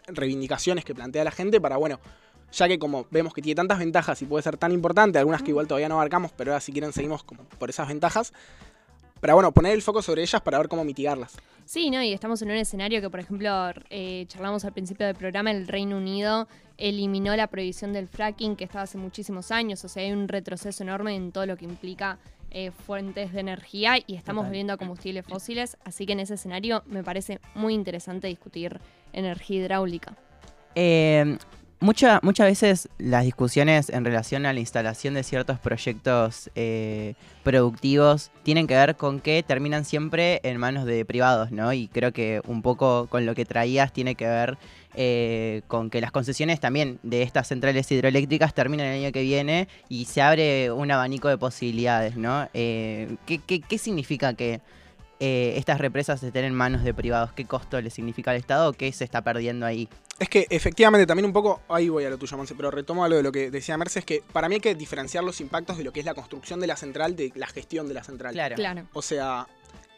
reivindicaciones 0.07 0.86
que 0.86 0.94
plantea 0.94 1.24
la 1.24 1.31
gente 1.31 1.60
para, 1.60 1.78
bueno, 1.78 2.00
ya 2.51 2.68
que 2.68 2.78
como 2.78 3.07
vemos 3.10 3.34
que 3.34 3.42
tiene 3.42 3.56
tantas 3.56 3.80
ventajas 3.80 4.22
y 4.22 4.25
puede 4.25 4.44
ser 4.44 4.57
tan 4.57 4.72
importante, 4.72 5.18
algunas 5.18 5.42
que 5.42 5.50
igual 5.50 5.68
todavía 5.68 5.90
no 5.90 5.95
abarcamos, 5.95 6.31
pero 6.31 6.51
ahora 6.51 6.62
si 6.62 6.72
quieren 6.72 6.94
seguimos 6.94 7.24
como 7.24 7.44
por 7.44 7.69
esas 7.69 7.88
ventajas, 7.88 8.34
para, 9.19 9.34
bueno, 9.34 9.51
poner 9.54 9.74
el 9.74 9.81
foco 9.81 10.01
sobre 10.01 10.22
ellas 10.22 10.42
para 10.42 10.57
ver 10.57 10.68
cómo 10.68 10.84
mitigarlas. 10.84 11.38
Sí, 11.66 11.90
¿no? 11.90 12.04
Y 12.04 12.12
estamos 12.12 12.42
en 12.42 12.51
un 12.51 12.57
escenario 12.57 13.00
que, 13.00 13.10
por 13.10 13.22
ejemplo, 13.22 13.50
eh, 13.90 14.25
charlamos 14.28 14.66
al 14.66 14.74
principio 14.74 15.06
del 15.06 15.16
programa, 15.16 15.50
el 15.50 15.66
Reino 15.66 15.98
Unido 15.98 16.48
eliminó 16.78 17.34
la 17.36 17.48
prohibición 17.48 17.94
del 17.94 18.10
fracking 18.10 18.57
que 18.57 18.66
estaba 18.66 18.84
hace 18.84 18.98
muchísimos 18.98 19.50
años, 19.51 19.84
o 19.86 19.88
sea, 19.88 20.04
hay 20.04 20.12
un 20.12 20.28
retroceso 20.28 20.83
enorme 20.83 21.16
en 21.16 21.31
todo 21.31 21.45
lo 21.45 21.56
que 21.56 21.64
implica 21.66 22.19
eh, 22.54 22.72
fuentes 22.72 23.33
de 23.33 23.40
energía 23.40 23.95
y 24.06 24.16
estamos 24.16 24.45
a 24.45 24.78
combustibles 24.78 25.26
fósiles, 25.26 25.78
así 25.83 26.06
que 26.06 26.14
en 26.14 26.19
ese 26.22 26.36
escenario 26.36 26.83
me 26.86 27.04
parece 27.04 27.40
muy 27.56 27.74
interesante 27.74 28.28
discutir 28.28 28.80
energía 29.12 29.60
hidráulica. 29.62 30.16
Eh, 30.76 31.38
mucha- 31.80 32.19
muchas 32.24 32.48
veces 32.48 32.90
las 32.98 33.26
discusiones 33.26 33.90
en 33.90 34.06
relación 34.06 34.45
a 34.45 34.54
la 34.54 34.60
instalación 34.60 35.14
de 35.16 35.24
ciertos 35.24 35.60
proyectos 35.60 36.50
eh, 36.56 37.16
productivos 37.44 38.31
tienen 38.44 38.68
que 38.68 38.76
ver 38.76 38.95
con 38.95 39.19
que 39.19 39.44
terminan 39.44 39.86
siempre 39.86 40.40
en 40.44 40.57
manos 40.57 40.86
de 40.86 41.06
privados, 41.06 41.52
¿no? 41.52 41.74
Y 41.74 41.88
creo 41.90 42.12
que 42.14 42.42
un 42.48 42.62
poco 42.62 43.07
con 43.07 43.26
lo 43.26 43.36
que 43.36 43.45
traías 43.45 43.92
tiene 43.94 44.16
que 44.16 44.26
ver 44.26 44.57
eh, 44.95 45.62
con 45.68 45.90
que 45.90 46.02
las 46.02 46.12
concesiones 46.12 46.59
también 46.59 47.00
de 47.04 47.23
estas 47.23 47.47
centrales 47.47 47.92
hidroeléctricas 47.92 48.54
terminan 48.54 48.88
el 48.88 49.04
año 49.04 49.12
que 49.12 49.21
viene 49.21 49.68
y 49.90 50.06
se 50.06 50.21
abre 50.21 50.71
un 50.71 50.92
abanico 50.92 51.28
de 51.30 51.38
posibilidades, 51.38 52.16
¿no? 52.16 52.47
Eh, 52.54 53.16
¿qué, 53.26 53.40
qué, 53.40 53.62
qué 53.62 53.78
significa 53.78 54.33
que 54.33 54.62
eh, 55.19 55.54
estas 55.57 55.80
represas 55.80 56.21
estén 56.21 56.45
en 56.45 56.54
manos 56.54 56.83
de 56.83 56.94
privados? 56.94 57.31
¿Qué 57.31 57.45
costo 57.45 57.80
le 57.80 57.90
significa 57.90 58.31
al 58.31 58.38
Estado? 58.38 58.73
¿Qué 58.73 58.92
se 58.92 59.04
está 59.04 59.21
perdiendo 59.21 59.66
ahí? 59.66 59.88
Es 60.19 60.30
que 60.30 60.45
efectivamente 60.50 61.07
también 61.07 61.26
un 61.26 61.33
poco, 61.33 61.62
ahí 61.69 61.90
voy 61.90 62.06
a 62.06 62.09
lo 62.09 62.18
tuyo, 62.18 62.38
Monse, 62.38 62.56
pero 62.56 62.69
retomo 62.71 63.04
algo 63.04 63.18
de 63.18 63.23
lo 63.23 63.31
que 63.31 63.50
decía 63.50 63.78
Merce, 63.78 64.00
es 64.00 64.06
que 64.06 64.21
para 64.31 64.50
mí 64.50 64.56
hay 64.56 64.62
que 64.62 64.76
diferenciar 64.76 65.23
los 65.23 65.42
impactos 65.42 65.78
de 65.78 65.83
lo 65.83 65.94
que 65.94 66.02
es 66.02 66.06
la 66.06 66.14
construcción 66.14 66.59
de 66.59 66.68
la 66.68 66.76
central 66.76 67.16
de 67.16 67.31
la 67.35 67.47
gestión 67.47 67.88
de 67.88 67.94
la 67.94 68.04
central. 68.04 68.33
Claro. 68.33 68.56
Claro. 68.56 68.88
O 68.94 69.02
sea, 69.02 69.47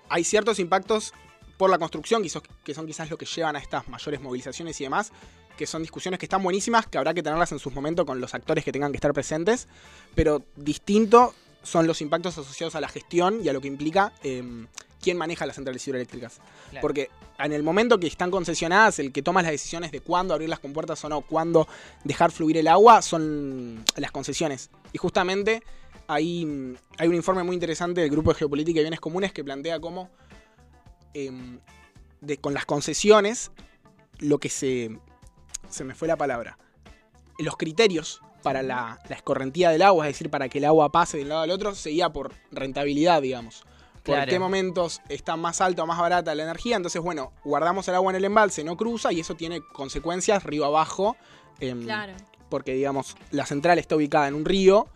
hay 0.10 0.24
ciertos 0.24 0.60
impactos 0.60 1.14
por 1.58 1.70
la 1.70 1.78
construcción, 1.78 2.22
que, 2.24 2.30
so- 2.30 2.44
que 2.64 2.74
son 2.74 2.86
quizás 2.86 3.10
lo 3.10 3.18
que 3.18 3.26
llevan 3.26 3.56
a 3.56 3.60
estas 3.60 3.88
mayores 3.88 4.22
movilizaciones 4.22 4.80
y 4.82 4.84
demás, 4.84 5.12
que 5.58 5.66
son 5.66 5.82
discusiones 5.82 6.20
que 6.20 6.26
están 6.26 6.44
buenísimas, 6.44 6.86
que 6.88 6.98
habrá 6.98 7.14
que 7.14 7.24
tenerlas 7.24 7.52
en 7.52 7.60
sus 7.60 7.74
momentos 7.74 8.06
con 8.06 8.20
los 8.20 8.34
actores 8.34 8.64
que 8.66 8.72
tengan 8.72 8.92
que 8.92 8.98
estar 8.98 9.14
presentes, 9.14 9.68
pero 10.14 10.44
distinto 10.56 11.34
son 11.64 11.88
los 11.88 12.02
impactos 12.02 12.38
asociados 12.38 12.76
a 12.76 12.82
la 12.82 12.90
gestión 12.90 13.40
y 13.44 13.50
a 13.50 13.54
lo 13.54 13.62
que 13.62 13.68
implica 13.68 14.12
em, 14.22 14.68
quién 15.02 15.18
maneja 15.18 15.46
las 15.46 15.56
centrales 15.56 15.88
hidroeléctricas. 15.88 16.40
Claro. 16.70 16.82
Porque 16.82 17.10
en 17.40 17.54
el 17.54 17.64
momento 17.64 18.00
que 18.00 18.08
están 18.08 18.30
concesionadas, 18.32 19.00
el 19.00 19.12
que 19.12 19.22
toma 19.22 19.42
las 19.42 19.52
decisiones 19.52 19.92
de 19.92 20.02
cuándo 20.02 20.34
abrir 20.34 20.50
las 20.50 20.60
compuertas 20.60 21.04
o 21.06 21.10
no, 21.10 21.22
cuándo 21.22 21.68
dejar 22.04 22.32
fluir 22.32 22.58
el 22.58 22.68
agua, 22.68 23.02
son 23.02 23.84
las 23.96 24.12
concesiones. 24.12 24.70
Y 24.94 24.98
justamente 24.98 25.64
hay, 26.08 26.76
hay 26.98 27.08
un 27.08 27.16
informe 27.16 27.44
muy 27.44 27.56
interesante 27.56 28.02
del 28.02 28.10
Grupo 28.12 28.32
de 28.34 28.40
Geopolítica 28.40 28.80
y 28.80 28.84
Bienes 28.84 29.00
Comunes 29.00 29.32
que 29.34 29.44
plantea 29.44 29.80
cómo 29.80 30.10
em, 31.16 31.60
de, 32.22 32.38
con 32.38 32.54
las 32.54 32.66
concesiones 32.66 33.52
lo 34.20 34.38
que 34.40 34.50
se... 34.50 35.00
Se 35.70 35.84
me 35.84 35.96
fue 35.96 36.08
la 36.08 36.16
palabra. 36.18 36.58
los 37.40 37.58
criterios 37.58 38.22
para 38.44 38.62
la, 38.62 39.00
la 39.10 39.16
escorrentía 39.16 39.72
del 39.72 39.82
agua, 39.82 40.08
es 40.08 40.14
decir, 40.14 40.30
para 40.30 40.48
que 40.48 40.60
el 40.60 40.66
agua 40.66 40.92
pase 40.92 41.18
de 41.18 41.24
un 41.24 41.30
lado 41.30 41.42
al 41.42 41.50
otro, 41.52 41.74
seguía 41.74 42.10
por 42.10 42.32
rentabilidad, 42.52 43.22
digamos. 43.22 43.64
Por 44.04 44.16
Claro. 44.16 44.30
qué 44.30 44.38
momentos 44.38 45.02
está 45.10 45.36
más 45.36 45.62
alta 45.62 45.82
o 45.82 45.88
más 45.88 45.98
barata 46.00 46.36
la 46.36 46.44
energía. 46.44 46.76
Entonces, 46.76 47.02
bueno, 47.02 47.34
guardamos 47.44 47.88
el 47.88 47.96
agua 47.96 48.12
en 48.12 48.18
el 48.18 48.26
embalse, 48.26 48.64
no 48.64 48.78
cruza 48.78 49.12
y 49.12 49.20
eso 49.22 49.36
tiene 49.36 49.62
consecuencias 49.74 50.44
río 50.44 50.64
abajo. 50.66 51.18
em, 51.60 51.84
Claro. 51.84 52.14
Porque, 52.50 52.74
digamos, 52.76 53.16
la 53.32 53.46
central 53.48 53.80
está 53.80 53.96
ubicada 53.96 54.28
en 54.28 54.36
un 54.36 54.46
río. 54.46 54.88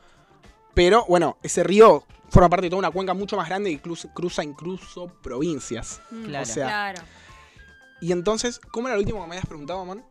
Pero, 0.75 1.05
bueno, 1.09 1.37
ese 1.41 1.63
río 1.63 2.03
forma 2.29 2.49
parte 2.49 2.65
de 2.65 2.69
toda 2.69 2.79
una 2.79 2.91
cuenca 2.91 3.13
mucho 3.13 3.37
más 3.37 3.47
grande 3.49 3.71
que 3.71 3.81
cruza, 3.81 4.11
cruza 4.13 4.43
incluso 4.43 5.07
provincias. 5.21 6.01
Mm. 6.11 6.23
Claro. 6.25 6.43
O 6.43 6.45
sea, 6.45 6.65
Claro. 6.67 7.01
y 8.01 8.11
entonces, 8.11 8.59
¿cómo 8.71 8.87
era 8.87 8.95
lo 8.95 9.01
último 9.01 9.21
que 9.21 9.27
me 9.27 9.35
habías 9.35 9.45
preguntado, 9.47 9.85
Mon? 9.85 10.03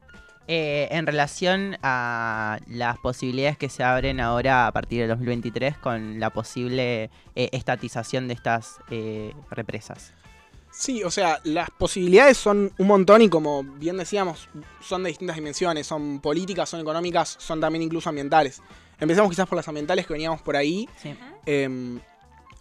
Eh, 0.51 0.89
en 0.93 1.07
relación 1.07 1.77
a 1.83 2.59
las 2.69 2.97
posibilidades 2.99 3.59
que 3.59 3.69
se 3.69 3.85
abren 3.85 4.19
ahora 4.19 4.67
a 4.67 4.73
partir 4.73 5.01
del 5.01 5.11
2023 5.11 5.77
con 5.77 6.19
la 6.21 6.31
posible 6.31 7.11
eh, 7.35 7.51
estatización 7.53 8.29
de 8.29 8.35
estas 8.35 8.79
eh, 8.91 9.35
represas. 9.51 10.15
Sí, 10.71 11.03
o 11.03 11.11
sea, 11.11 11.41
las 11.45 11.69
posibilidades 11.71 12.39
son 12.39 12.73
un 12.79 12.87
montón 12.87 13.21
y 13.21 13.29
como 13.29 13.63
bien 13.63 13.99
decíamos, 13.99 14.49
son 14.81 15.03
de 15.03 15.09
distintas 15.11 15.37
dimensiones, 15.37 15.87
son 15.87 16.21
políticas, 16.21 16.71
son 16.71 16.81
económicas, 16.81 17.37
son 17.39 17.61
también 17.61 17.83
incluso 17.83 18.09
ambientales. 18.09 18.63
Empezamos 19.01 19.31
quizás 19.31 19.47
por 19.49 19.57
las 19.57 19.69
ambientales 19.69 20.07
que 20.07 20.13
veníamos 20.13 20.43
por 20.43 20.57
ahí. 20.57 20.89
Sí. 21.01 21.15
Em, 21.47 22.01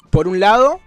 por 0.10 0.27
un 0.27 0.39
lado, 0.39 0.79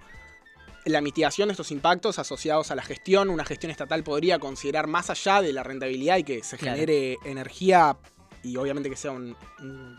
la 0.85 1.01
mitigación 1.01 1.49
de 1.49 1.53
estos 1.53 1.71
impactos 1.73 2.19
asociados 2.19 2.71
a 2.71 2.75
la 2.75 2.83
gestión, 2.83 3.29
una 3.31 3.45
gestión 3.45 3.71
estatal 3.71 4.03
podría 4.03 4.39
considerar 4.39 4.87
más 4.87 5.11
allá 5.11 5.43
de 5.43 5.53
la 5.53 5.63
rentabilidad 5.63 6.17
y 6.19 6.25
que 6.25 6.43
se 6.43 6.57
Claro. 6.57 6.77
genere 6.77 7.19
energía 7.25 7.97
y 8.43 8.57
obviamente 8.57 8.89
que 8.89 8.97
sea 8.97 9.11
un- 9.11 9.37
un- 9.61 9.99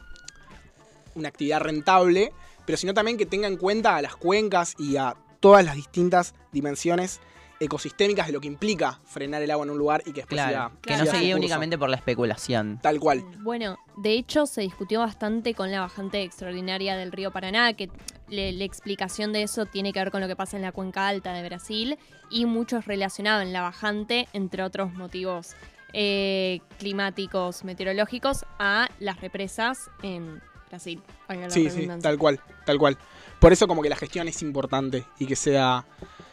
una 1.15 1.27
actividad 1.27 1.59
rentable, 1.61 2.31
pero 2.65 2.77
sino 2.77 2.93
también 2.93 3.17
que 3.17 3.25
tenga 3.25 3.47
en 3.47 3.57
cuenta 3.57 3.95
a 3.97 4.01
las 4.01 4.15
cuencas 4.15 4.75
y 4.79 4.95
a 4.97 5.15
todas 5.39 5.63
las 5.65 5.75
distintas 5.75 6.33
dimensiones 6.51 7.19
ecosistémicas 7.61 8.27
de 8.27 8.33
lo 8.33 8.41
que 8.41 8.47
implica 8.47 8.99
frenar 9.05 9.41
el 9.41 9.51
agua 9.51 9.65
en 9.65 9.71
un 9.71 9.77
lugar 9.77 10.01
y 10.05 10.11
que 10.11 10.21
después 10.21 10.41
Claro, 10.41 10.51
siga- 10.51 10.81
que 10.81 10.97
no 10.97 11.05
se 11.05 11.17
guíe 11.19 11.31
curso. 11.31 11.37
únicamente 11.37 11.77
por 11.77 11.89
la 11.89 11.95
especulación. 11.95 12.79
Tal 12.81 12.99
cual. 12.99 13.23
Bueno, 13.39 13.77
de 13.97 14.13
hecho 14.13 14.45
se 14.45 14.61
discutió 14.61 14.99
bastante 14.99 15.53
con 15.53 15.71
la 15.71 15.79
bajante 15.79 16.23
extraordinaria 16.23 16.97
del 16.97 17.11
río 17.11 17.31
Paraná, 17.31 17.73
que 17.73 17.89
le- 18.27 18.51
la 18.51 18.63
explicación 18.63 19.31
de 19.31 19.43
eso 19.43 19.65
tiene 19.65 19.93
que 19.93 19.99
ver 19.99 20.11
con 20.11 20.21
lo 20.21 20.27
que 20.27 20.35
pasa 20.35 20.57
en 20.57 20.63
la 20.63 20.71
cuenca 20.71 21.07
alta 21.07 21.33
de 21.33 21.43
Brasil 21.47 21.97
y 22.29 22.45
muchos 22.45 22.85
relacionaban 22.85 23.53
la 23.53 23.61
bajante, 23.61 24.27
entre 24.33 24.63
otros 24.63 24.93
motivos 24.93 25.51
eh, 25.93 26.61
climáticos, 26.79 27.63
meteorológicos, 27.65 28.45
a 28.59 28.87
las 28.99 29.19
represas 29.19 29.89
en 30.03 30.41
Brasil. 30.69 31.01
Sí, 31.49 31.69
sí, 31.69 31.85
tal 32.01 32.17
cual, 32.17 32.39
tal 32.65 32.77
cual. 32.79 32.97
Por 33.41 33.51
eso 33.51 33.67
como 33.67 33.81
que 33.81 33.89
la 33.89 33.97
gestión 33.97 34.27
es 34.29 34.41
importante 34.41 35.05
y 35.19 35.25
que 35.25 35.35
sea 35.35 35.83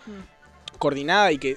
Mm. 0.07 0.38
Coordinada 0.79 1.31
y 1.33 1.39
que 1.39 1.57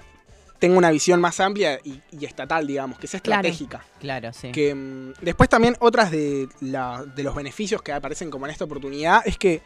tenga 0.59 0.77
una 0.77 0.91
visión 0.91 1.19
más 1.19 1.39
amplia 1.39 1.79
y, 1.83 2.01
y 2.11 2.25
estatal, 2.25 2.67
digamos, 2.67 2.99
que 2.99 3.07
sea 3.07 3.17
estratégica. 3.17 3.83
Claro, 3.99 4.31
sí. 4.33 4.51
Que 4.51 4.75
mm, 4.75 5.13
después 5.21 5.49
también 5.49 5.75
otras 5.79 6.11
de, 6.11 6.47
la- 6.59 7.03
de 7.03 7.23
los 7.23 7.33
beneficios 7.33 7.81
que 7.81 7.91
aparecen 7.93 8.29
como 8.29 8.45
en 8.45 8.51
esta 8.51 8.65
oportunidad 8.65 9.21
es 9.25 9.37
que 9.37 9.61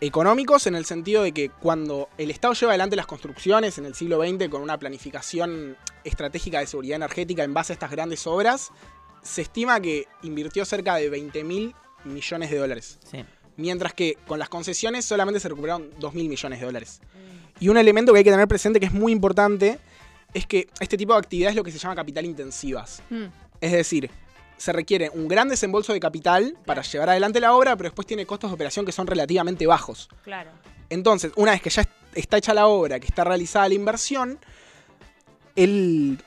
económicos 0.00 0.66
en 0.66 0.74
el 0.74 0.84
sentido 0.84 1.22
de 1.22 1.32
que 1.32 1.48
cuando 1.48 2.08
el 2.18 2.30
Estado 2.30 2.54
lleva 2.54 2.72
adelante 2.72 2.96
las 2.96 3.06
construcciones 3.06 3.78
en 3.78 3.86
el 3.86 3.94
siglo 3.94 4.20
XX 4.22 4.48
con 4.48 4.60
una 4.62 4.78
planificación 4.78 5.76
estratégica 6.04 6.60
de 6.60 6.66
seguridad 6.66 6.96
energética 6.96 7.44
en 7.44 7.54
base 7.54 7.72
a 7.72 7.74
estas 7.74 7.90
grandes 7.90 8.26
obras, 8.26 8.70
se 9.22 9.42
estima 9.42 9.80
que 9.80 10.06
invirtió 10.22 10.64
cerca 10.64 10.96
de 10.96 11.08
20 11.08 11.44
mil 11.44 11.74
millones 12.04 12.50
de 12.50 12.58
dólares. 12.58 12.98
sí. 13.10 13.24
Mientras 13.56 13.94
que 13.94 14.18
con 14.26 14.38
las 14.38 14.48
concesiones 14.48 15.04
solamente 15.04 15.40
se 15.40 15.48
recuperaron 15.48 15.90
2 15.98 16.14
mil 16.14 16.28
millones 16.28 16.60
de 16.60 16.66
dólares. 16.66 17.00
Y 17.58 17.68
un 17.68 17.78
elemento 17.78 18.12
que 18.12 18.18
hay 18.18 18.24
que 18.24 18.30
tener 18.30 18.46
presente 18.48 18.78
que 18.80 18.86
es 18.86 18.92
muy 18.92 19.12
importante 19.12 19.78
es 20.34 20.46
que 20.46 20.68
este 20.80 20.96
tipo 20.98 21.14
de 21.14 21.18
actividades 21.20 21.52
es 21.52 21.56
lo 21.56 21.64
que 21.64 21.72
se 21.72 21.78
llama 21.78 21.94
capital 21.94 22.26
intensivas. 22.26 23.02
Mm. 23.08 23.24
Es 23.60 23.72
decir, 23.72 24.10
se 24.58 24.72
requiere 24.72 25.08
un 25.10 25.26
gran 25.28 25.48
desembolso 25.48 25.92
de 25.94 26.00
capital 26.00 26.56
para 26.66 26.82
llevar 26.82 27.08
adelante 27.10 27.40
la 27.40 27.54
obra, 27.54 27.74
pero 27.76 27.88
después 27.88 28.06
tiene 28.06 28.26
costos 28.26 28.50
de 28.50 28.54
operación 28.54 28.84
que 28.84 28.92
son 28.92 29.06
relativamente 29.06 29.66
bajos. 29.66 30.08
Claro. 30.22 30.50
Entonces, 30.90 31.32
una 31.36 31.52
vez 31.52 31.62
que 31.62 31.70
ya 31.70 31.82
est- 31.82 31.90
está 32.14 32.36
hecha 32.36 32.52
la 32.52 32.66
obra, 32.66 33.00
que 33.00 33.06
está 33.06 33.24
realizada 33.24 33.68
la 33.68 33.74
inversión, 33.74 34.38
el- 35.54 36.18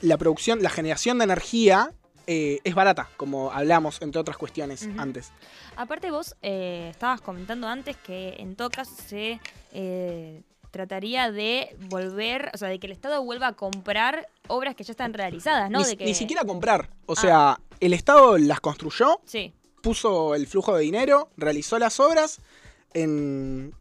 la 0.00 0.16
producción, 0.18 0.62
la 0.62 0.70
generación 0.70 1.18
de 1.18 1.24
energía 1.24 1.92
eh, 2.26 2.60
es 2.64 2.74
barata, 2.74 3.08
como 3.16 3.50
hablamos, 3.52 4.00
entre 4.02 4.20
otras 4.20 4.36
cuestiones 4.36 4.88
antes. 4.98 5.32
Aparte 5.76 6.10
vos 6.10 6.36
eh, 6.42 6.88
estabas 6.90 7.20
comentando 7.20 7.68
antes 7.68 7.96
que 7.96 8.34
en 8.38 8.56
todo 8.56 8.70
caso 8.70 8.94
se 9.06 9.40
eh, 9.72 10.42
trataría 10.70 11.30
de 11.30 11.76
volver, 11.88 12.50
o 12.54 12.56
sea, 12.58 12.68
de 12.68 12.78
que 12.78 12.86
el 12.86 12.92
Estado 12.92 13.22
vuelva 13.22 13.48
a 13.48 13.52
comprar 13.52 14.28
obras 14.48 14.74
que 14.74 14.84
ya 14.84 14.92
están 14.92 15.12
realizadas, 15.14 15.70
¿no? 15.70 15.80
ni, 15.80 15.84
de 15.84 15.96
que... 15.96 16.04
ni 16.04 16.14
siquiera 16.14 16.44
comprar. 16.44 16.88
O 17.06 17.12
Ah. 17.12 17.20
sea, 17.20 17.60
el 17.80 17.92
Estado 17.92 18.38
las 18.38 18.60
construyó, 18.60 19.20
Sí, 19.24 19.52
puso 19.82 20.34
el 20.34 20.46
flujo 20.46 20.74
de 20.76 20.82
dinero, 20.82 21.28
realizó 21.36 21.78
las 21.78 21.98
obras 22.00 22.40
en, 22.94 23.74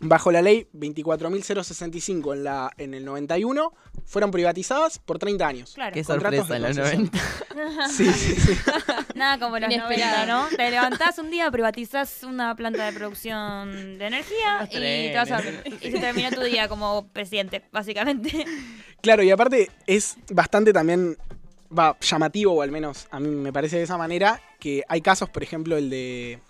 bajo 0.00 0.30
la 0.30 0.42
ley 0.42 0.68
24.065 0.74 2.32
en, 2.34 2.44
la, 2.44 2.70
en 2.78 2.94
el 2.94 3.04
91, 3.04 3.72
fueron 4.04 4.30
privatizadas 4.30 4.98
por 4.98 5.18
30 5.18 5.46
años. 5.46 5.72
claro. 5.74 5.92
Qué 5.94 6.04
sorpresa 6.04 6.56
en 6.56 6.62
los 6.62 6.76
concesión. 6.76 7.10
90. 7.12 7.88
Sí, 7.90 8.06
sí, 8.12 8.34
sí. 8.36 8.52
Nada 9.16 9.38
como 9.40 9.58
los 9.58 9.68
Inesperado. 9.70 10.26
90, 10.26 10.26
¿no? 10.26 10.56
Te 10.56 10.70
levantás 10.70 11.18
un 11.18 11.28
día, 11.30 11.50
privatizás 11.50 12.22
una 12.22 12.54
planta 12.54 12.86
de 12.86 12.92
producción 12.92 13.98
de 13.98 14.06
energía 14.06 14.68
y, 14.70 14.74
te 14.78 15.12
vas 15.16 15.30
a- 15.32 15.42
y 15.42 15.90
se 15.90 15.98
termina 15.98 16.30
tu 16.30 16.40
día 16.42 16.68
como 16.68 17.08
presidente, 17.08 17.64
básicamente. 17.72 18.44
Claro, 19.00 19.22
y 19.22 19.30
aparte 19.30 19.70
es 19.86 20.16
bastante 20.30 20.72
también 20.72 21.16
va, 21.76 21.96
llamativo, 22.00 22.52
o 22.54 22.62
al 22.62 22.72
menos 22.72 23.06
a 23.12 23.20
mí 23.20 23.28
me 23.28 23.52
parece 23.52 23.76
de 23.78 23.84
esa 23.84 23.96
manera, 23.96 24.40
que 24.58 24.82
hay 24.88 25.00
casos, 25.00 25.30
por 25.30 25.44
ejemplo, 25.44 25.76
el 25.76 25.88
de... 25.88 26.40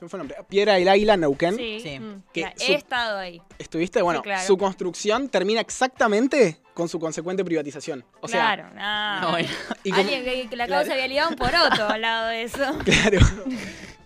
Se 0.00 0.06
me 0.06 0.08
fue 0.08 0.16
el 0.16 0.26
nombre. 0.26 0.36
Piedra 0.48 0.74
del 0.76 0.88
Águila, 0.88 1.14
Neuquén. 1.18 1.56
Sí. 1.56 1.80
Sí. 1.82 2.00
Mm. 2.00 2.22
Que 2.32 2.40
La- 2.40 2.54
su- 2.56 2.72
he 2.72 2.74
estado 2.74 3.18
ahí. 3.18 3.42
¿Estuviste? 3.58 4.00
Bueno, 4.00 4.22
claro. 4.22 4.46
su 4.46 4.56
construcción 4.56 5.28
termina 5.28 5.60
exactamente 5.60 6.58
con 6.72 6.88
su 6.88 6.98
consecuente 6.98 7.44
privatización. 7.44 8.02
O 8.22 8.26
sea, 8.26 8.40
claro, 8.56 8.70
nada. 8.74 9.20
No, 9.20 9.30
bueno. 9.32 9.48
y 9.84 9.90
como- 9.90 10.00
Alguien 10.02 10.24
que, 10.24 10.48
que 10.48 10.56
la 10.56 10.66
Claro. 10.66 10.80
causa 10.80 10.94
había 10.94 11.06
ligado 11.06 11.28
un 11.28 11.36
poroto 11.36 11.86
al 11.86 12.00
lado 12.00 12.28
de 12.28 12.42
eso. 12.44 12.64
Claro. 12.84 13.18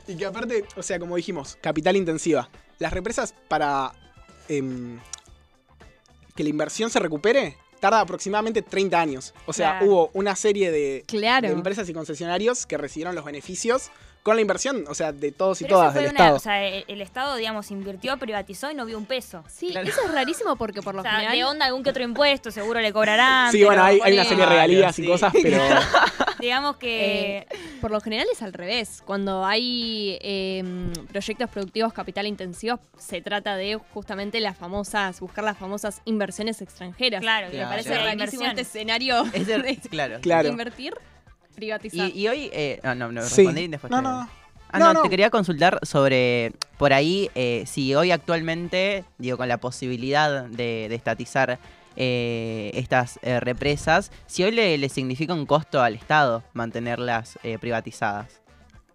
Y 0.08 0.16
que 0.16 0.26
aparte, 0.26 0.64
o 0.76 0.82
sea, 0.82 0.98
como 0.98 1.14
dijimos, 1.16 1.56
capital 1.62 1.94
intensiva. 1.96 2.50
Las 2.80 2.92
represas 2.92 3.32
para 3.46 3.92
em, 4.48 4.98
que 6.34 6.42
la 6.42 6.48
inversión 6.50 6.90
se 6.90 6.98
recupere 6.98 7.56
tarda 7.80 8.00
aproximadamente 8.00 8.62
30 8.62 9.00
años. 9.00 9.32
O 9.46 9.52
sea, 9.52 9.78
Claro. 9.78 9.86
hubo 9.86 10.10
una 10.14 10.34
serie 10.34 10.70
de, 10.70 11.04
Claro. 11.06 11.46
de 11.48 11.52
empresas 11.54 11.88
y 11.88 11.92
concesionarios 11.92 12.66
que 12.66 12.78
recibieron 12.78 13.14
los 13.14 13.24
beneficios 13.24 13.90
con 14.25 14.35
la 14.37 14.43
inversión, 14.43 14.85
o 14.88 14.95
sea, 14.95 15.12
de 15.12 15.31
todos 15.31 15.61
y 15.61 15.64
Pero 15.64 15.76
todas 15.76 15.95
del 15.95 16.04
una- 16.04 16.11
Estado. 16.12 16.37
O 16.37 16.40
sea, 16.40 16.64
el, 16.66 16.85
el 16.88 17.00
Estado, 17.00 17.37
digamos, 17.37 17.71
invirtió, 17.71 18.16
privatizó 18.16 18.71
y 18.71 18.75
no 18.75 18.85
vio 18.87 18.99
un 18.99 19.07
peso. 19.07 19.45
Sí, 19.49 19.69
Claro. 19.69 19.87
eso 19.88 20.00
es 20.04 20.11
rarísimo 20.12 20.57
porque 20.57 20.83
por 20.83 20.95
lo 20.97 21.00
O 21.02 21.04
sea, 21.04 21.12
general... 21.12 21.37
de 21.37 21.45
onda 21.45 21.66
algún 21.66 21.83
que 21.85 21.90
otro 21.90 22.02
impuesto, 22.02 22.50
seguro 22.50 22.81
le 22.81 22.93
cobrarán. 22.93 23.52
sí, 23.52 23.62
bueno, 23.62 23.85
hay, 23.85 24.00
hay 24.02 24.14
una 24.14 24.25
serie 24.25 24.45
de 24.45 24.50
regalías 24.50 24.99
y 24.99 25.07
cosas, 25.07 25.33
pero 25.40 25.59
Digamos 26.40 26.76
que... 26.78 27.38
Eh, 27.38 27.47
por 27.81 27.90
lo 27.90 28.00
general 28.00 28.26
es 28.33 28.43
al 28.43 28.52
revés. 28.52 29.02
Cuando 29.04 29.45
hay 29.45 30.19
eh, 30.21 30.64
proyectos 31.12 31.49
productivos 31.50 31.93
capital 31.93 32.26
intensivos, 32.26 32.81
se 32.99 33.21
trata 33.23 33.57
de 33.57 33.78
justamente 33.93 34.40
las 34.40 34.57
famosas, 34.57 35.21
buscar 35.21 35.45
las 35.45 35.57
famosas 35.59 36.00
inversiones 36.07 36.61
extranjeras. 36.62 37.21
claro, 37.21 37.47
que 37.50 37.52
me 37.52 37.59
Claro. 37.59 37.71
parece 37.71 37.90
rarísimo 37.95 38.12
inversión. 38.12 38.47
este 38.47 38.61
escenario 38.62 39.25
Es 39.33 39.47
de- 39.47 39.59
de 39.59 39.76
claro. 39.90 40.19
claro. 40.21 40.49
invertir, 40.49 40.95
privatizar. 41.54 42.08
Y, 42.08 42.20
y 42.20 42.28
hoy, 42.28 42.50
eh, 42.52 42.80
no, 42.84 42.94
no, 42.94 43.12
no, 43.12 43.23
Sí. 43.23 43.37
respondí 43.37 43.62
y 43.62 43.68
después 43.68 43.90
No, 43.90 43.96
te- 43.99 44.02
no, 44.02 44.12
no. 44.23 44.28
Ah, 44.70 44.78
No, 44.80 44.87
no, 44.87 44.94
no. 44.94 45.02
te 45.02 45.11
quería 45.11 45.30
consultar 45.30 45.78
sobre, 45.82 46.52
por 46.78 46.92
ahí, 46.92 47.30
eh, 47.37 47.62
si 47.66 47.94
hoy 47.94 48.11
actualmente, 48.11 49.04
digo, 49.18 49.37
con 49.37 49.46
la 49.46 49.58
posibilidad 49.58 50.46
de, 50.46 50.87
de 50.88 50.94
estatizar 50.96 51.58
eh, 51.96 52.73
estas 52.75 53.20
eh, 53.23 53.38
represas, 53.38 54.11
si 54.26 54.42
hoy 54.42 54.50
le, 54.50 54.76
le 54.78 54.88
significa 54.88 55.32
un 55.32 55.46
costo 55.46 55.80
al 55.80 55.94
Estado 55.94 56.42
mantenerlas 56.54 57.38
eh, 57.44 57.56
privatizadas. 57.58 58.40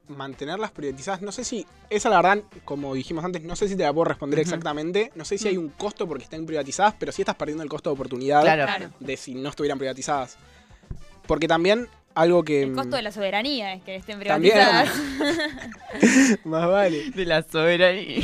mantenerlas 0.10 0.72
privatizadas, 0.72 1.22
no 1.22 1.32
sé 1.32 1.44
si, 1.46 1.66
esa 1.89 2.10
la 2.10 2.18
verdad, 2.22 2.44
como 2.66 2.94
dijimos 2.96 3.24
antes, 3.24 3.44
no 3.44 3.56
sé 3.56 3.70
si 3.70 3.75
te 3.78 3.84
la 3.84 3.94
puedo 3.94 4.06
responder 4.06 4.39
exactamente, 4.39 5.12
no 5.16 5.24
sé 5.24 5.38
si 5.38 5.48
hay 5.48 5.56
Mm. 5.58 5.62
un 5.62 5.70
costo 5.70 6.08
porque 6.08 6.24
estén 6.25 6.46
privatizadas, 6.46 6.96
pero 7.00 7.12
sí 7.13 7.22
estás 7.22 7.36
perdiendo 7.36 7.63
el 7.63 7.70
costo 7.70 7.89
de 7.92 7.94
oportunidad 7.94 8.42
Claro. 8.42 8.89
de 9.00 9.16
si 9.16 9.34
no 9.36 9.48
estuvieran 9.50 9.78
privatizadas. 9.78 10.36
Porque 11.28 11.48
también 11.48 11.88
algo 12.16 12.44
que... 12.44 12.63
El 12.63 12.74
costo 12.74 12.96
de 12.96 13.01
la 13.01 13.12
soberanía 13.12 13.74
es 13.74 13.84
que 13.84 13.96
estén 13.96 14.20
privatizadas. 14.20 14.89
Más 16.44 16.68
vale. 16.68 17.12
de 17.12 17.25
la 17.25 17.44
soberanía. 17.44 18.24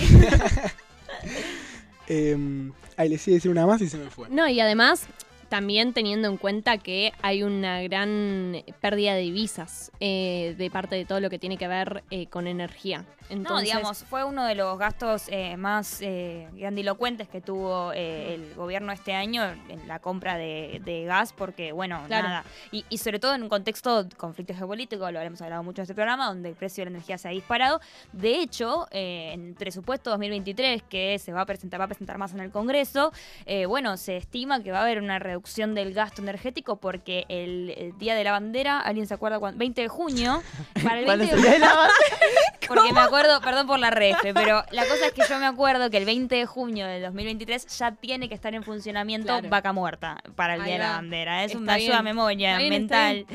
Eh, 2.08 2.38
ahí 2.98 3.10
le 3.10 3.18
sigue 3.18 3.38
decir 3.38 3.50
una 3.50 3.66
más 3.66 3.82
y 3.82 3.90
se 3.90 3.98
me 3.98 4.12
fue. 4.12 4.30
No, 4.30 4.48
y 4.48 4.60
además 4.60 5.08
También 5.56 5.94
teniendo 5.94 6.28
en 6.28 6.36
cuenta 6.36 6.78
que 6.80 7.14
hay 7.22 7.42
una 7.42 7.82
gran 7.84 8.62
pérdida 8.82 9.14
de 9.14 9.22
divisas 9.22 9.90
eh, 10.02 10.54
de 10.58 10.70
parte 10.70 10.98
de 10.98 11.06
todo 11.06 11.22
lo 11.22 11.30
que 11.30 11.40
tiene 11.40 11.58
que 11.58 11.70
ver 11.70 12.04
eh, 12.12 12.28
con 12.28 12.46
energía. 12.48 13.06
No, 13.30 13.38
Entonces, 13.38 13.70
digamos, 13.70 14.04
fue 14.04 14.24
uno 14.24 14.46
de 14.46 14.54
los 14.54 14.78
gastos 14.78 15.24
eh, 15.30 15.56
más 15.58 16.00
eh, 16.02 16.48
grandilocuentes 16.54 17.28
que 17.28 17.42
tuvo 17.42 17.92
el 17.94 18.54
gobierno 18.54 18.92
este 18.92 19.14
año 19.16 19.44
en 19.68 19.88
la 19.88 19.98
compra 19.98 20.38
de, 20.38 20.80
de 20.86 21.06
gas, 21.06 21.34
porque, 21.34 21.72
bueno, 21.72 22.04
Claro. 22.06 22.28
nada. 22.28 22.44
Y, 22.72 22.86
y 22.90 22.98
sobre 23.00 23.18
todo 23.20 23.34
en 23.34 23.42
un 23.42 23.50
contexto 23.50 24.04
de 24.04 24.16
conflicto 24.16 24.54
geopolítico, 24.54 25.10
lo 25.10 25.18
habremos 25.18 25.42
hablado 25.42 25.64
mucho 25.64 25.82
en 25.82 25.84
este 25.84 25.96
programa, 25.96 26.28
donde 26.28 26.50
el 26.50 26.56
precio 26.56 26.84
de 26.84 26.92
la 26.92 26.98
energía 26.98 27.18
se 27.18 27.30
ha 27.30 27.32
disparado. 27.32 27.80
De 28.12 28.42
hecho, 28.42 28.88
en 28.92 29.48
el 29.48 29.54
presupuesto 29.56 30.10
2023, 30.12 30.84
que 30.84 31.18
se 31.18 31.32
va 31.32 31.42
a 31.42 31.46
presentar, 31.48 31.80
va 31.80 31.86
a 31.86 31.88
presentar 31.88 32.18
más 32.20 32.34
en 32.34 32.42
el 32.42 32.52
Congreso, 32.52 33.12
bueno, 33.68 33.96
se 33.98 34.18
estima 34.18 34.62
que 34.62 34.72
va 34.72 34.80
a 34.80 34.82
haber 34.84 35.02
una 35.02 35.18
reducción 35.18 35.45
del 35.46 35.94
gasto 35.94 36.22
energético 36.22 36.78
porque 36.78 37.26
el, 37.30 37.74
el 37.78 37.98
Día 37.98 38.16
de 38.16 38.24
la 38.24 38.32
Bandera, 38.32 38.80
¿alguien 38.80 39.08
se 39.08 39.14
acuerda 39.14 39.40
cuándo? 39.40 39.60
20 39.60 39.82
de 39.82 39.88
junio, 39.88 40.42
para 40.84 41.00
el 41.00 41.06
20 41.06 41.28
¿Cuándo 41.28 41.50
de 41.50 41.60
base? 41.60 41.94
porque 42.68 42.94
me 42.94 43.00
acuerdo, 43.00 43.42
perdón 43.42 43.68
por 43.68 43.80
la 43.80 43.90
refe, 43.90 44.34
pero 44.34 44.64
la 44.72 44.86
cosa 44.86 45.08
es 45.08 45.14
que 45.14 45.22
yo 45.28 45.38
me 45.40 45.46
acuerdo 45.46 45.90
que 45.90 45.98
el 45.98 46.06
20 46.06 46.36
de 46.36 46.46
junio 46.46 46.88
del 46.88 47.04
2023 47.04 47.68
ya 47.78 47.92
tiene 47.92 48.28
que 48.28 48.36
estar 48.36 48.54
en 48.54 48.64
funcionamiento 48.64 49.26
Claro. 49.26 49.50
Vaca 49.50 49.74
Muerta 49.74 50.22
para 50.36 50.56
el 50.56 50.62
Ahí 50.62 50.68
Día 50.68 50.78
de 50.78 50.84
la. 50.84 50.92
Bandera. 50.94 51.44
Es 51.44 51.52
Está 51.52 51.60
una 51.60 51.74
ayuda 51.74 52.00
a 52.00 52.02
memoria 52.04 52.58
bien, 52.58 52.70
mental. 52.70 53.26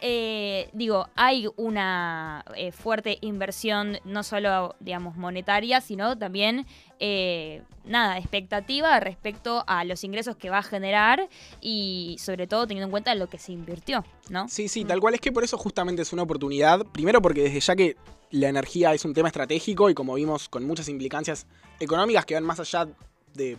Eh, 0.00 0.68
digo, 0.72 1.08
hay 1.16 1.48
una 1.56 2.44
eh, 2.54 2.72
fuerte 2.72 3.18
inversión, 3.20 3.98
no 4.04 4.22
solo, 4.22 4.76
digamos, 4.80 5.16
monetaria, 5.16 5.80
sino 5.80 6.16
también, 6.16 6.66
eh, 7.00 7.62
nada, 7.84 8.18
expectativa 8.18 8.98
respecto 9.00 9.64
a 9.66 9.84
los 9.84 10.02
ingresos 10.04 10.36
que 10.36 10.50
va 10.50 10.58
a 10.58 10.62
generar 10.62 11.28
y 11.60 12.16
sobre 12.18 12.46
todo 12.46 12.66
teniendo 12.66 12.86
en 12.86 12.90
cuenta 12.90 13.14
lo 13.14 13.28
que 13.28 13.38
se 13.38 13.52
invirtió, 13.52 14.04
¿no? 14.30 14.48
Sí, 14.48 14.68
sí, 14.68 14.84
tal 14.84 15.00
cual. 15.00 15.14
Es 15.14 15.20
que 15.20 15.32
por 15.32 15.44
eso 15.44 15.56
justamente 15.58 16.02
es 16.02 16.12
una 16.12 16.22
oportunidad. 16.22 16.84
Primero 16.86 17.22
porque 17.22 17.42
desde 17.42 17.60
ya 17.60 17.76
que 17.76 17.96
la 18.30 18.48
energía 18.48 18.92
es 18.94 19.04
un 19.04 19.14
tema 19.14 19.28
estratégico 19.28 19.88
y 19.90 19.94
como 19.94 20.14
vimos 20.14 20.48
con 20.48 20.64
muchas 20.64 20.88
implicancias 20.88 21.46
económicas 21.80 22.26
que 22.26 22.34
van 22.34 22.44
más 22.44 22.60
allá 22.60 22.88
de, 23.34 23.56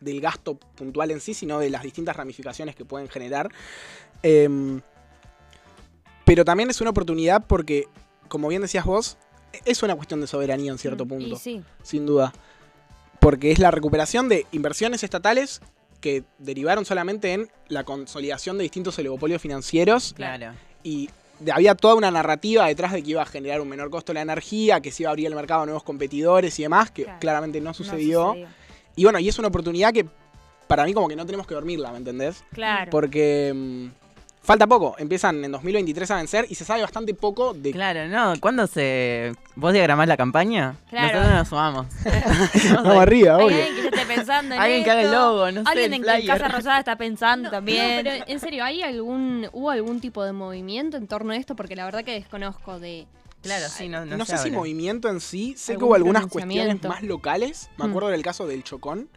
del 0.00 0.20
gasto 0.20 0.56
puntual 0.76 1.10
en 1.10 1.20
sí, 1.20 1.34
sino 1.34 1.58
de 1.58 1.70
las 1.70 1.82
distintas 1.82 2.16
ramificaciones 2.16 2.76
que 2.76 2.84
pueden 2.84 3.08
generar. 3.08 3.50
Em, 4.22 4.80
pero 6.24 6.44
también 6.44 6.70
es 6.70 6.80
una 6.80 6.90
oportunidad 6.90 7.44
porque, 7.46 7.86
como 8.28 8.48
bien 8.48 8.62
decías 8.62 8.84
vos, 8.84 9.16
es 9.64 9.82
una 9.82 9.96
cuestión 9.96 10.20
de 10.20 10.26
soberanía 10.26 10.70
en 10.70 10.78
cierto 10.78 11.04
Mm, 11.04 11.08
punto 11.08 11.26
Y 11.26 11.36
sí. 11.36 11.62
sin 11.82 12.06
duda. 12.06 12.32
Porque 13.20 13.50
es 13.50 13.58
la 13.58 13.70
recuperación 13.70 14.28
de 14.28 14.46
inversiones 14.52 15.02
estatales 15.02 15.60
que 16.00 16.22
derivaron 16.38 16.84
solamente 16.84 17.32
en 17.32 17.50
la 17.68 17.84
consolidación 17.84 18.56
de 18.58 18.62
distintos 18.62 18.98
oligopolios 18.98 19.42
financieros 19.42 20.12
Claro. 20.14 20.52
y 20.84 21.10
había 21.52 21.74
toda 21.74 21.94
una 21.96 22.10
narrativa 22.10 22.66
detrás 22.66 22.92
de 22.92 23.02
que 23.02 23.10
iba 23.10 23.22
a 23.22 23.26
generar 23.26 23.60
un 23.60 23.68
menor 23.68 23.90
costo 23.90 24.10
de 24.12 24.14
la 24.14 24.22
energía, 24.22 24.80
que 24.80 24.90
se 24.92 25.02
iba 25.02 25.10
a 25.10 25.12
abrir 25.12 25.26
el 25.26 25.34
mercado 25.34 25.62
a 25.62 25.66
nuevos 25.66 25.82
competidores 25.82 26.58
y 26.58 26.62
demás, 26.62 26.90
que 26.92 27.04
Claro. 27.04 27.18
claramente 27.20 27.60
no 27.60 27.66
no 27.70 27.74
sucedió. 27.74 28.36
Y 28.96 29.04
bueno, 29.04 29.18
y 29.18 29.28
es 29.28 29.38
una 29.38 29.48
oportunidad 29.48 29.92
que 29.92 30.06
para 30.68 30.84
mí 30.84 30.92
como 30.94 31.08
que 31.08 31.16
no 31.16 31.24
tenemos 31.26 31.46
que 31.46 31.54
dormirla, 31.54 31.90
¿me 31.92 31.98
entendés? 31.98 32.44
Claro. 32.52 32.90
Porque 32.90 33.52
mm, 33.54 33.97
falta 34.48 34.66
poco, 34.66 34.96
empiezan 34.98 35.44
en 35.44 35.52
2023 35.52 36.10
a 36.10 36.16
vencer 36.16 36.46
y 36.48 36.54
se 36.54 36.64
sabe 36.64 36.80
bastante 36.82 37.12
poco 37.14 37.52
de 37.54 37.70
Claro, 37.70 38.08
no. 38.08 38.32
¿Cuándo 38.40 38.66
se. 38.66 39.34
¿Vos 39.54 39.72
diagramás 39.74 40.08
la 40.08 40.16
campaña? 40.16 40.74
Claro. 40.88 41.18
Nosotros 41.18 41.34
nos 41.38 41.48
sumamos. 41.48 41.86
Vamos 42.74 42.96
arriba, 42.96 43.36
Hay 43.36 43.44
obvio. 43.44 43.56
alguien 43.56 43.74
que 43.76 43.82
ya 43.82 43.88
esté 43.90 44.06
pensando 44.14 44.54
en 44.54 44.60
Alguien 44.60 44.84
que 44.84 44.90
haga 44.90 45.02
el 45.02 45.12
logo, 45.12 45.52
no 45.52 45.62
sé, 45.62 45.68
Alguien 45.68 45.94
el 45.94 46.08
en, 46.08 46.20
en. 46.22 46.26
Casa 46.26 46.48
Rosada 46.48 46.78
está 46.78 46.96
pensando 46.96 47.50
también. 47.50 47.96
No, 47.96 48.02
pero 48.10 48.24
en 48.26 48.40
serio, 48.40 48.64
¿hay 48.64 48.82
algún, 48.82 49.48
¿hubo 49.52 49.70
algún 49.70 50.00
tipo 50.00 50.24
de 50.24 50.32
movimiento 50.32 50.96
en 50.96 51.06
torno 51.06 51.32
a 51.32 51.36
esto? 51.36 51.54
Porque 51.54 51.76
la 51.76 51.84
verdad 51.84 52.02
que 52.02 52.12
desconozco 52.12 52.80
de... 52.80 53.06
Claro, 53.42 53.66
sí, 53.68 53.88
no, 53.88 54.04
no, 54.04 54.16
No, 54.16 54.24
sé 54.24 54.36
si 54.38 54.50
movimiento 54.50 55.08
en 55.08 55.20
sí, 55.20 55.54
sé 55.56 55.76
que 55.76 55.84
hubo 55.84 55.94
algunas 55.94 56.26
cuestiones 56.26 56.82
más 56.82 57.02
locales. 57.02 57.70
Me 57.76 57.84
Mm. 57.86 57.90
acuerdo 57.90 58.08
del 58.08 58.22
caso 58.22 58.46
del 58.48 58.64
Chocón. 58.64 59.08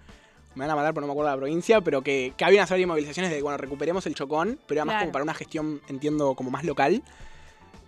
Me 0.55 0.65
van 0.65 0.71
a 0.71 0.75
matar, 0.75 0.93
pero 0.93 1.01
no 1.01 1.07
me 1.07 1.13
acuerdo 1.13 1.29
de 1.29 1.35
la 1.35 1.39
provincia, 1.39 1.79
pero 1.81 2.01
que, 2.01 2.33
que 2.35 2.43
había 2.45 2.59
una 2.61 2.67
serie 2.67 2.83
de 2.83 2.87
movilizaciones 2.87 3.31
de, 3.31 3.41
bueno, 3.41 3.57
recuperemos 3.57 4.05
el 4.05 4.15
Chocón, 4.15 4.59
pero 4.67 4.81
además 4.81 4.93
Claro. 4.95 5.05
como 5.05 5.11
para 5.13 5.23
una 5.23 5.33
gestión, 5.33 5.81
entiendo, 5.87 6.35
como 6.35 6.51
más 6.51 6.63
local. 6.65 7.01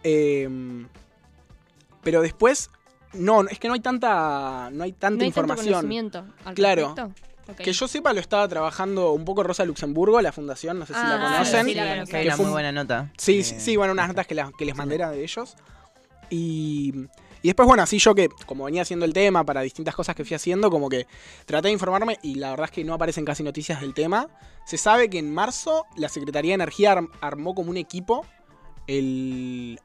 Eh, 0.04 0.86
pero 2.04 2.22
después, 2.22 2.70
no, 3.14 3.42
es 3.48 3.60
que 3.60 3.68
no 3.68 3.74
hay 3.74 3.80
tanta, 3.80 4.70
no 4.72 4.84
hay 4.84 4.92
tanta 4.94 5.18
no 5.18 5.22
hay 5.24 5.28
información. 5.28 6.12
al 6.46 6.54
Claro. 6.54 6.96
Que 7.58 7.74
yo 7.74 7.90
sepa, 7.90 8.14
lo 8.14 8.22
estaba 8.22 8.48
trabajando 8.48 9.12
un 9.12 9.26
poco 9.26 9.44
Rosa 9.44 9.66
Luxemburgo, 9.66 10.22
la 10.22 10.32
fundación, 10.32 10.80
no 10.80 10.86
sé 10.86 10.94
si 10.94 11.00
la 11.02 11.16
Ah, 11.16 11.20
conocen. 11.34 11.66
sí, 11.66 11.72
Sí, 11.72 11.76
la 11.76 11.84
que 11.84 11.90
conozco. 11.96 12.16
hay 12.16 12.22
Que 12.24 12.28
una 12.30 12.36
fue 12.38 12.46
muy 12.46 12.50
un- 12.50 12.54
buena 12.54 12.72
nota. 12.72 13.12
Sí, 13.18 13.40
Eh, 13.40 13.44
sí, 13.44 13.56
sí, 13.60 13.76
bueno, 13.76 13.92
unas 13.92 14.08
notas 14.08 14.26
que, 14.28 14.36
la- 14.36 14.52
que 14.58 14.64
les 14.64 14.76
mandé 14.78 14.96
era 14.96 15.12
de 15.12 15.22
ellos. 15.24 15.56
Y, 16.30 16.94
y 17.44 17.50
después, 17.50 17.68
bueno, 17.68 17.84
así 17.84 18.00
yo 18.00 18.16
que, 18.16 18.30
como 18.48 18.64
venía 18.64 18.82
haciendo 18.82 19.06
el 19.06 19.14
tema 19.14 19.44
para 19.46 19.62
distintas 19.62 19.94
cosas 19.94 20.16
que 20.16 20.26
fui 20.26 20.34
haciendo, 20.36 20.72
como 20.72 20.90
que 20.90 21.06
traté 21.46 21.68
de 21.68 21.74
informarme 21.74 22.18
y 22.24 22.36
la 22.36 22.50
verdad 22.52 22.66
es 22.66 22.72
que 22.72 22.84
no 22.84 22.94
aparecen 22.96 23.24
casi 23.26 23.44
noticias 23.44 23.82
del 23.82 23.94
tema. 23.94 24.28
Se 24.66 24.78
sabe 24.78 25.10
que 25.10 25.20
en 25.20 25.32
marzo 25.34 25.86
la 25.96 26.10
Secretaría 26.10 26.52
de 26.52 26.56
Energía 26.56 26.94
arm- 26.94 27.12
armó 27.22 27.54
como 27.54 27.70
un 27.70 27.78
equipo, 27.78 28.26
el 28.88 29.80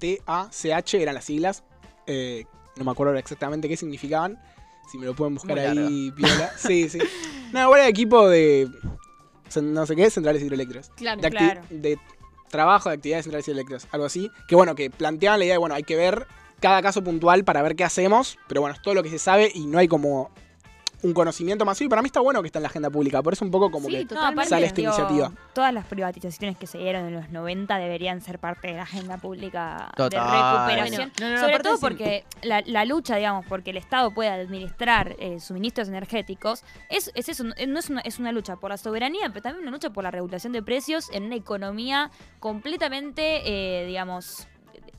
ETACH 0.00 0.94
eran 0.94 1.14
las 1.14 1.24
siglas, 1.24 1.64
eh, 2.06 2.44
no 2.76 2.84
me 2.84 2.90
acuerdo 2.90 3.14
exactamente 3.16 3.68
qué 3.68 3.76
significaban, 3.76 4.40
si 4.90 4.98
me 4.98 5.06
lo 5.06 5.14
pueden 5.14 5.34
buscar 5.34 5.56
Muy 5.56 5.66
ahí, 5.66 6.12
piola. 6.12 6.52
Sí, 6.56 6.88
sí. 6.88 6.98
No, 7.52 7.74
era 7.74 7.88
equipo 7.88 8.28
de, 8.28 8.68
no 9.62 9.86
sé 9.86 9.96
qué, 9.96 10.10
centrales 10.10 10.42
hidroeléctricas 10.42 10.90
Claro. 10.90 11.20
de, 11.20 11.30
Claro. 11.30 11.62
de 11.70 11.98
trabajo 12.48 12.88
de 12.88 12.96
actividades 12.96 13.24
centrales 13.24 13.48
y 13.48 13.50
eléctricas, 13.50 13.88
algo 13.90 14.06
así. 14.06 14.30
Que 14.46 14.54
bueno, 14.54 14.74
que 14.74 14.90
planteaban 14.90 15.38
la 15.38 15.44
idea 15.44 15.54
de, 15.54 15.58
bueno, 15.58 15.74
hay 15.74 15.82
que 15.82 15.96
ver 15.96 16.26
cada 16.60 16.82
caso 16.82 17.02
puntual 17.04 17.44
para 17.44 17.62
ver 17.62 17.76
qué 17.76 17.84
hacemos, 17.84 18.38
pero 18.48 18.60
bueno, 18.60 18.74
es 18.74 18.82
todo 18.82 18.94
lo 18.94 19.02
que 19.02 19.10
se 19.10 19.18
sabe 19.18 19.50
y 19.54 19.66
no 19.66 19.78
hay 19.78 19.88
como 19.88 20.30
un 21.02 21.12
conocimiento 21.12 21.64
masivo. 21.64 21.86
Y 21.86 21.90
para 21.90 22.02
mí 22.02 22.06
está 22.06 22.20
bueno 22.20 22.42
que 22.42 22.46
está 22.48 22.58
en 22.58 22.64
la 22.64 22.68
agenda 22.68 22.90
pública, 22.90 23.22
por 23.22 23.32
eso 23.32 23.44
un 23.44 23.50
poco 23.50 23.70
como 23.70 23.88
Sí, 23.88 23.98
que... 23.98 24.06
Totalmente. 24.06 24.48
sale 24.50 24.66
esta 24.66 24.76
digo, 24.76 24.92
iniciativa. 24.92 25.32
Todas 25.54 25.72
las 25.72 25.86
privatizaciones 25.86 26.56
que 26.56 26.66
se 26.66 26.78
dieron 26.78 27.06
en 27.06 27.14
los 27.14 27.30
90 27.30 27.76
deberían 27.78 28.20
ser 28.20 28.38
parte 28.38 28.68
de 28.68 28.74
la 28.74 28.82
agenda 28.82 29.18
pública 29.18 29.90
Total. 29.96 30.10
de 30.10 30.30
recuperación. 30.32 31.12
Bueno, 31.18 31.34
no, 31.36 31.40
no, 31.40 31.40
Sobre 31.40 31.62
todo 31.62 31.74
es 31.74 31.80
porque 31.80 32.24
la, 32.42 32.62
la 32.66 32.84
lucha, 32.84 33.16
digamos, 33.16 33.46
porque 33.46 33.70
el 33.70 33.76
Estado 33.76 34.10
pueda 34.12 34.34
administrar 34.34 35.14
eh, 35.18 35.40
suministros 35.40 35.88
energéticos, 35.88 36.64
es, 36.88 37.10
es 37.14 37.28
eso, 37.28 37.44
no 37.44 37.54
es 37.56 37.90
una, 37.90 38.00
es 38.00 38.18
una 38.18 38.32
lucha 38.32 38.56
por 38.56 38.70
la 38.70 38.76
soberanía, 38.76 39.28
pero 39.28 39.42
también 39.42 39.62
una 39.62 39.70
lucha 39.72 39.90
por 39.90 40.04
la 40.04 40.10
regulación 40.10 40.52
de 40.52 40.62
precios 40.62 41.08
en 41.12 41.24
una 41.24 41.36
economía 41.36 42.10
completamente, 42.40 43.42
eh, 43.44 43.86
digamos, 43.86 44.48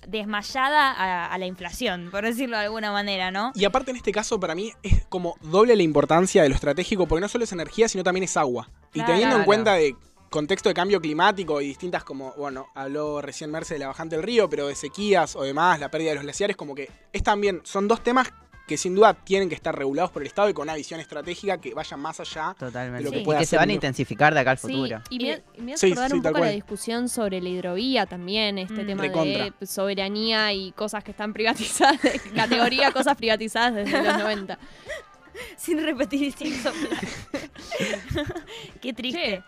desmayada 0.08 0.92
a, 0.92 1.26
a 1.28 1.38
la 1.38 1.46
inflación, 1.46 2.10
por 2.12 2.24
decirlo 2.24 2.58
de 2.58 2.64
alguna 2.66 2.92
manera, 2.92 3.32
¿no? 3.32 3.52
Y 3.56 3.66
aparte 3.66 3.92
en 3.92 3.98
este 3.98 4.12
caso 4.12 4.40
para 4.40 4.56
mí 4.56 4.72
es 4.84 5.06
como 5.08 5.36
doble 5.42 5.76
la 5.76 5.84
importancia 5.84 6.44
de 6.44 6.50
lo 6.50 6.56
estratégico, 6.56 7.08
porque 7.08 7.22
no 7.22 7.28
solo 7.30 7.44
es 7.44 7.52
energía, 7.52 7.88
sino 7.88 8.04
también 8.04 8.24
es 8.24 8.36
agua. 8.38 8.70
Y 8.94 9.00
Claro. 9.00 9.12
teniendo 9.14 9.36
en 9.38 9.44
cuenta 9.44 9.74
de 9.74 9.96
contexto 10.30 10.70
de 10.70 10.76
cambio 10.76 11.02
climático 11.02 11.60
y 11.62 11.68
distintas 11.68 12.04
como, 12.04 12.34
bueno, 12.38 12.68
habló 12.76 13.22
recién 13.22 13.50
Merce 13.52 13.74
de 13.76 13.80
la 13.80 13.88
bajante 13.88 14.16
del 14.16 14.24
río, 14.24 14.50
pero 14.50 14.68
de 14.68 14.76
sequías 14.76 15.36
o 15.36 15.42
demás, 15.44 15.80
la 15.80 15.90
pérdida 15.90 16.10
de 16.10 16.16
los 16.16 16.24
glaciares, 16.24 16.56
como 16.56 16.76
que 16.76 16.90
es 17.12 17.24
también, 17.24 17.62
son 17.64 17.88
dos 17.88 18.04
temas 18.04 18.32
que 18.70 18.78
sin 18.78 18.94
duda 18.96 19.14
tienen 19.16 19.50
que 19.50 19.56
estar 19.56 19.76
regulados 19.76 20.12
por 20.12 20.22
el 20.22 20.28
Estado 20.28 20.48
y 20.48 20.54
con 20.54 20.64
una 20.64 20.76
visión 20.76 21.00
estratégica 21.00 21.58
que 21.60 21.74
vaya 21.74 21.98
más 21.98 22.20
allá. 22.20 22.56
Totalmente. 22.58 23.04
lo 23.04 23.12
que 23.12 23.20
y 23.22 23.26
puede 23.26 23.40
que 23.40 23.46
se 23.48 23.58
van 23.58 23.70
a 23.70 23.74
intensificar 23.74 24.34
de 24.34 24.40
acá 24.40 24.52
al 24.52 24.58
Sí, 24.60 24.68
futuro. 24.68 25.02
y 25.10 25.18
me, 25.20 25.42
y 25.58 25.62
me 25.62 25.74
hace 25.74 25.88
Sí, 25.88 25.92
acordar 25.92 26.12
sí, 26.12 26.16
un 26.18 26.22
poco 26.24 26.40
la 26.40 26.50
discusión 26.52 27.10
sobre 27.10 27.42
la 27.42 27.50
hidrovía 27.50 28.06
también, 28.06 28.58
este 28.60 28.84
Mm. 28.84 28.88
tema 28.88 29.02
Recontra. 29.02 29.50
de 29.60 29.66
soberanía 29.68 30.54
y 30.54 30.72
cosas 30.74 31.04
que 31.04 31.12
están 31.12 31.34
privatizadas, 31.34 32.00
categoría 32.36 32.92
cosas 32.92 33.18
privatizadas 33.18 33.74
desde 33.74 34.04
los 34.04 34.18
90. 34.20 34.58
Sin 35.58 35.84
repetir 35.84 36.24
y 36.24 36.32
sin 36.32 36.54
soplar. 36.62 37.00
Qué 38.82 38.94
triste. 38.94 39.44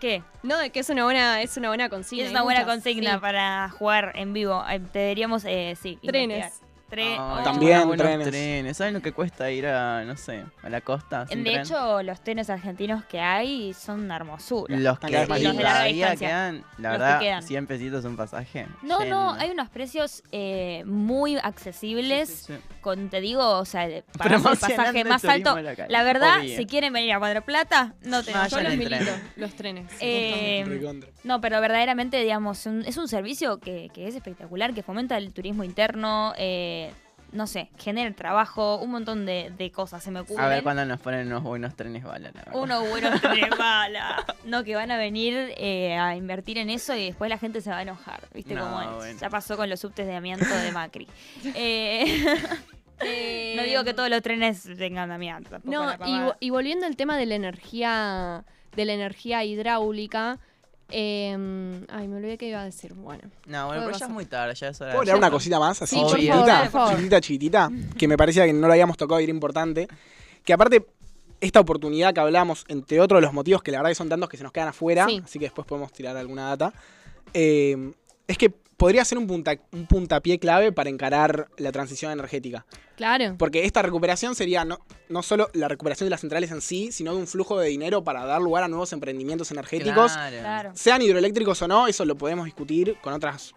¿Qué? 0.00 0.22
No, 0.42 0.56
de 0.58 0.70
que 0.70 0.80
es 0.80 0.88
una 0.88 1.04
buena, 1.04 1.42
es 1.42 1.56
una 1.58 1.68
buena 1.68 1.88
consigna. 1.90 2.24
es 2.24 2.30
una 2.30 2.42
buena 2.42 2.60
muchas, 2.60 2.74
consigna 2.74 3.14
sí. 3.14 3.18
para 3.20 3.68
jugar 3.68 4.12
en 4.14 4.32
vivo. 4.32 4.64
Eh, 4.70 4.80
Deberíamos, 4.92 5.44
eh, 5.44 5.76
sí. 5.80 5.98
Trenes. 6.02 6.38
investigar. 6.38 6.69
Tre- 6.90 7.16
Ay, 7.18 7.18
oh. 7.18 7.42
También 7.44 7.86
buenos 7.86 8.04
trenes. 8.06 8.28
trenes. 8.28 8.76
¿Saben 8.76 8.94
lo 8.94 9.00
que 9.02 9.12
cuesta 9.12 9.50
ir 9.50 9.66
a, 9.66 10.02
no 10.04 10.16
sé, 10.16 10.44
a 10.62 10.68
la 10.68 10.80
costa? 10.80 11.26
sin 11.28 11.44
De 11.44 11.50
tren? 11.52 11.62
hecho, 11.62 12.02
los 12.02 12.20
trenes 12.22 12.50
argentinos 12.50 13.04
que 13.04 13.20
hay 13.20 13.72
son 13.74 14.00
una 14.00 14.16
hermosura. 14.16 14.76
los 14.76 14.98
que. 14.98 15.10
Los 15.10 15.28
de 15.28 15.62
larga 15.62 15.84
distancia. 15.84 16.28
quedan, 16.28 16.64
la 16.78 16.88
Los 16.90 16.98
que 16.98 17.02
verdad, 17.04 17.20
quedan. 17.20 17.42
100 17.42 17.66
pesitos 17.66 18.04
un 18.04 18.16
pasaje. 18.16 18.66
No, 18.82 19.04
no, 19.04 19.32
hay 19.34 19.50
unos 19.50 19.68
precios 19.68 20.22
eh, 20.32 20.82
muy 20.86 21.36
accesibles. 21.36 22.28
Sí, 22.46 22.54
sí. 22.54 22.60
Con, 22.80 23.10
te 23.10 23.20
digo, 23.20 23.58
o 23.58 23.64
sea, 23.64 23.86
para 24.16 24.36
el 24.36 24.42
pasaje 24.42 25.04
más 25.04 25.24
alto. 25.24 25.60
local. 25.60 25.86
La 25.90 26.02
verdad, 26.02 26.40
Obvio. 26.40 26.56
si 26.56 26.66
quieren 26.66 26.92
venir 26.92 27.12
a 27.12 27.18
Mar 27.18 27.44
Plata, 27.44 27.94
no 28.02 28.22
tenemos. 28.22 28.50
Yo 28.50 28.56
los 28.60 28.66
tren. 28.66 28.78
milito, 28.78 29.12
los 29.36 29.54
trenes. 29.54 29.86
Eh. 30.00 30.64
No, 31.24 31.40
pero 31.40 31.60
verdaderamente, 31.60 32.18
digamos, 32.22 32.64
un- 32.66 32.84
es 32.86 32.96
un 32.96 33.06
servicio 33.08 33.58
que, 33.60 33.90
que 33.92 34.08
es 34.08 34.14
espectacular, 34.14 34.72
que 34.74 34.82
fomenta 34.82 35.16
el 35.18 35.32
turismo 35.32 35.62
interno. 35.64 36.32
eh, 36.38 36.79
no 37.32 37.46
sé, 37.46 37.70
genere 37.78 38.10
trabajo, 38.12 38.78
un 38.78 38.90
montón 38.90 39.24
de, 39.24 39.52
de 39.56 39.70
cosas 39.70 40.02
se 40.02 40.10
me 40.10 40.20
ocurren. 40.20 40.44
A 40.44 40.48
ver 40.48 40.62
cuándo 40.62 40.84
nos 40.84 41.00
ponen 41.00 41.26
unos 41.28 41.42
buenos 41.42 41.76
trenes 41.76 42.02
bala, 42.02 42.30
la 42.34 42.42
verdad. 42.42 42.60
Unos 42.60 42.88
buenos 42.88 43.20
trenes 43.20 43.50
bala. 43.56 44.24
No, 44.44 44.64
que 44.64 44.74
van 44.74 44.90
a 44.90 44.96
venir 44.96 45.52
eh, 45.56 45.96
a 45.96 46.16
invertir 46.16 46.58
en 46.58 46.70
eso 46.70 46.94
y 46.96 47.06
después 47.06 47.30
la 47.30 47.38
gente 47.38 47.60
se 47.60 47.70
va 47.70 47.78
a 47.78 47.82
enojar. 47.82 48.22
¿Viste 48.34 48.54
No, 48.54 48.68
bueno. 48.72 49.20
Ya 49.20 49.30
pasó 49.30 49.56
con 49.56 49.70
los 49.70 49.80
subtes 49.80 50.06
de 50.06 50.16
amianto 50.16 50.52
de 50.54 50.72
Macri. 50.72 51.06
Eh, 51.54 52.26
Eh, 53.02 53.54
no 53.56 53.62
digo 53.62 53.82
que 53.82 53.94
todos 53.94 54.10
los 54.10 54.20
trenes 54.20 54.68
tengan 54.76 55.10
amianto. 55.10 55.58
No, 55.64 55.90
y, 56.04 56.46
y 56.46 56.50
volviendo 56.50 56.84
al 56.84 56.96
tema 56.96 57.16
de 57.16 57.24
la 57.24 57.34
energía, 57.34 58.44
de 58.76 58.84
la 58.84 58.92
energía 58.92 59.42
hidráulica, 59.42 60.38
eh, 60.92 61.84
ay, 61.88 62.08
me 62.08 62.16
olvidé 62.16 62.36
que 62.38 62.48
iba 62.48 62.60
a 62.60 62.64
decir. 62.64 62.94
Bueno, 62.94 63.22
No, 63.46 63.66
bueno, 63.68 63.82
pero 63.86 63.98
ya 63.98 64.06
es 64.06 64.10
muy 64.10 64.24
tarde, 64.26 64.54
ya 64.54 64.68
es 64.68 64.80
hora 64.80 64.90
¿Puedo 64.90 65.00
agregar 65.02 65.18
una 65.18 65.30
cosita 65.30 65.58
más? 65.58 65.80
Así 65.82 65.96
Sí, 65.96 66.02
chiquitita, 66.08 66.34
favor, 66.36 66.62
por 66.62 66.70
favor. 66.70 66.90
chiquitita, 66.90 67.20
chiquitita, 67.20 67.70
que 67.98 68.08
me 68.08 68.16
parecía 68.16 68.46
que 68.46 68.52
no 68.52 68.66
lo 68.66 68.72
habíamos 68.72 68.96
tocado 68.96 69.20
y 69.20 69.24
era 69.24 69.30
importante. 69.32 69.88
Que 70.44 70.52
aparte, 70.52 70.86
esta 71.40 71.60
oportunidad 71.60 72.12
que 72.14 72.20
hablamos, 72.20 72.64
entre 72.68 73.00
otros 73.00 73.20
los 73.22 73.32
motivos 73.32 73.62
que 73.62 73.70
la 73.70 73.78
verdad 73.78 73.90
que 73.90 73.94
son 73.94 74.08
tantos 74.08 74.28
que 74.28 74.36
se 74.36 74.42
nos 74.42 74.52
quedan 74.52 74.68
afuera, 74.68 75.06
Sí. 75.08 75.22
así 75.24 75.38
que 75.38 75.46
después 75.46 75.66
podemos 75.66 75.92
tirar 75.92 76.16
alguna 76.16 76.48
data, 76.48 76.72
eh, 77.32 77.92
es 78.26 78.36
que 78.38 78.52
podría 78.80 79.04
ser 79.04 79.18
un, 79.18 79.26
punta, 79.26 79.56
un 79.72 79.84
puntapié 79.86 80.38
clave 80.38 80.72
para 80.72 80.88
encarar 80.88 81.48
la 81.58 81.70
transición 81.70 82.10
energética. 82.12 82.64
claro. 82.96 83.34
Porque 83.38 83.66
esta 83.66 83.82
recuperación 83.82 84.34
sería 84.34 84.64
no, 84.64 84.78
no 85.10 85.22
solo 85.22 85.50
la 85.52 85.68
recuperación 85.68 86.06
de 86.06 86.10
las 86.10 86.22
centrales 86.22 86.50
en 86.50 86.62
sí, 86.62 86.90
sino 86.90 87.12
de 87.14 87.18
un 87.20 87.26
flujo 87.26 87.58
de 87.58 87.68
dinero 87.68 88.02
para 88.02 88.24
dar 88.24 88.40
lugar 88.40 88.64
a 88.64 88.68
nuevos 88.68 88.92
emprendimientos 88.94 89.50
energéticos, 89.50 90.12
Claro. 90.12 90.38
Claro. 90.38 90.70
sean 90.74 91.02
hidroeléctricos 91.02 91.60
o 91.60 91.68
no, 91.68 91.86
eso 91.88 92.06
lo 92.06 92.16
podemos 92.16 92.46
discutir 92.46 92.96
con 93.02 93.12
otras. 93.12 93.54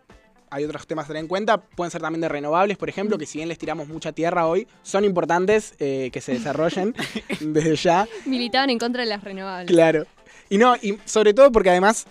Hay 0.50 0.66
otros 0.66 0.86
temas 0.86 1.06
a 1.06 1.08
tener 1.08 1.22
en 1.22 1.28
cuenta. 1.30 1.58
Pueden 1.58 1.90
ser 1.90 2.02
también 2.02 2.20
de 2.22 2.28
renovables, 2.30 2.78
por 2.78 2.90
ejemplo, 2.90 3.18
que 3.18 3.26
si 3.26 3.38
bien 3.40 3.48
les 3.48 3.58
tiramos 3.58 3.88
mucha 3.88 4.12
tierra 4.12 4.46
hoy, 4.46 4.68
son 4.84 5.06
importantes 5.06 5.74
eh, 5.80 6.10
que 6.12 6.20
se 6.20 6.34
desarrollen 6.34 6.94
desde 7.40 7.76
ya. 7.78 8.08
Militaban 8.26 8.70
en 8.70 8.78
contra 8.78 9.04
de 9.04 9.08
las 9.10 9.24
renovables. 9.24 9.68
Claro. 9.68 10.06
Y 10.50 10.58
no, 10.58 10.76
y 10.76 11.00
sobre 11.06 11.34
todo 11.34 11.50
porque 11.52 11.70
además, 11.72 12.06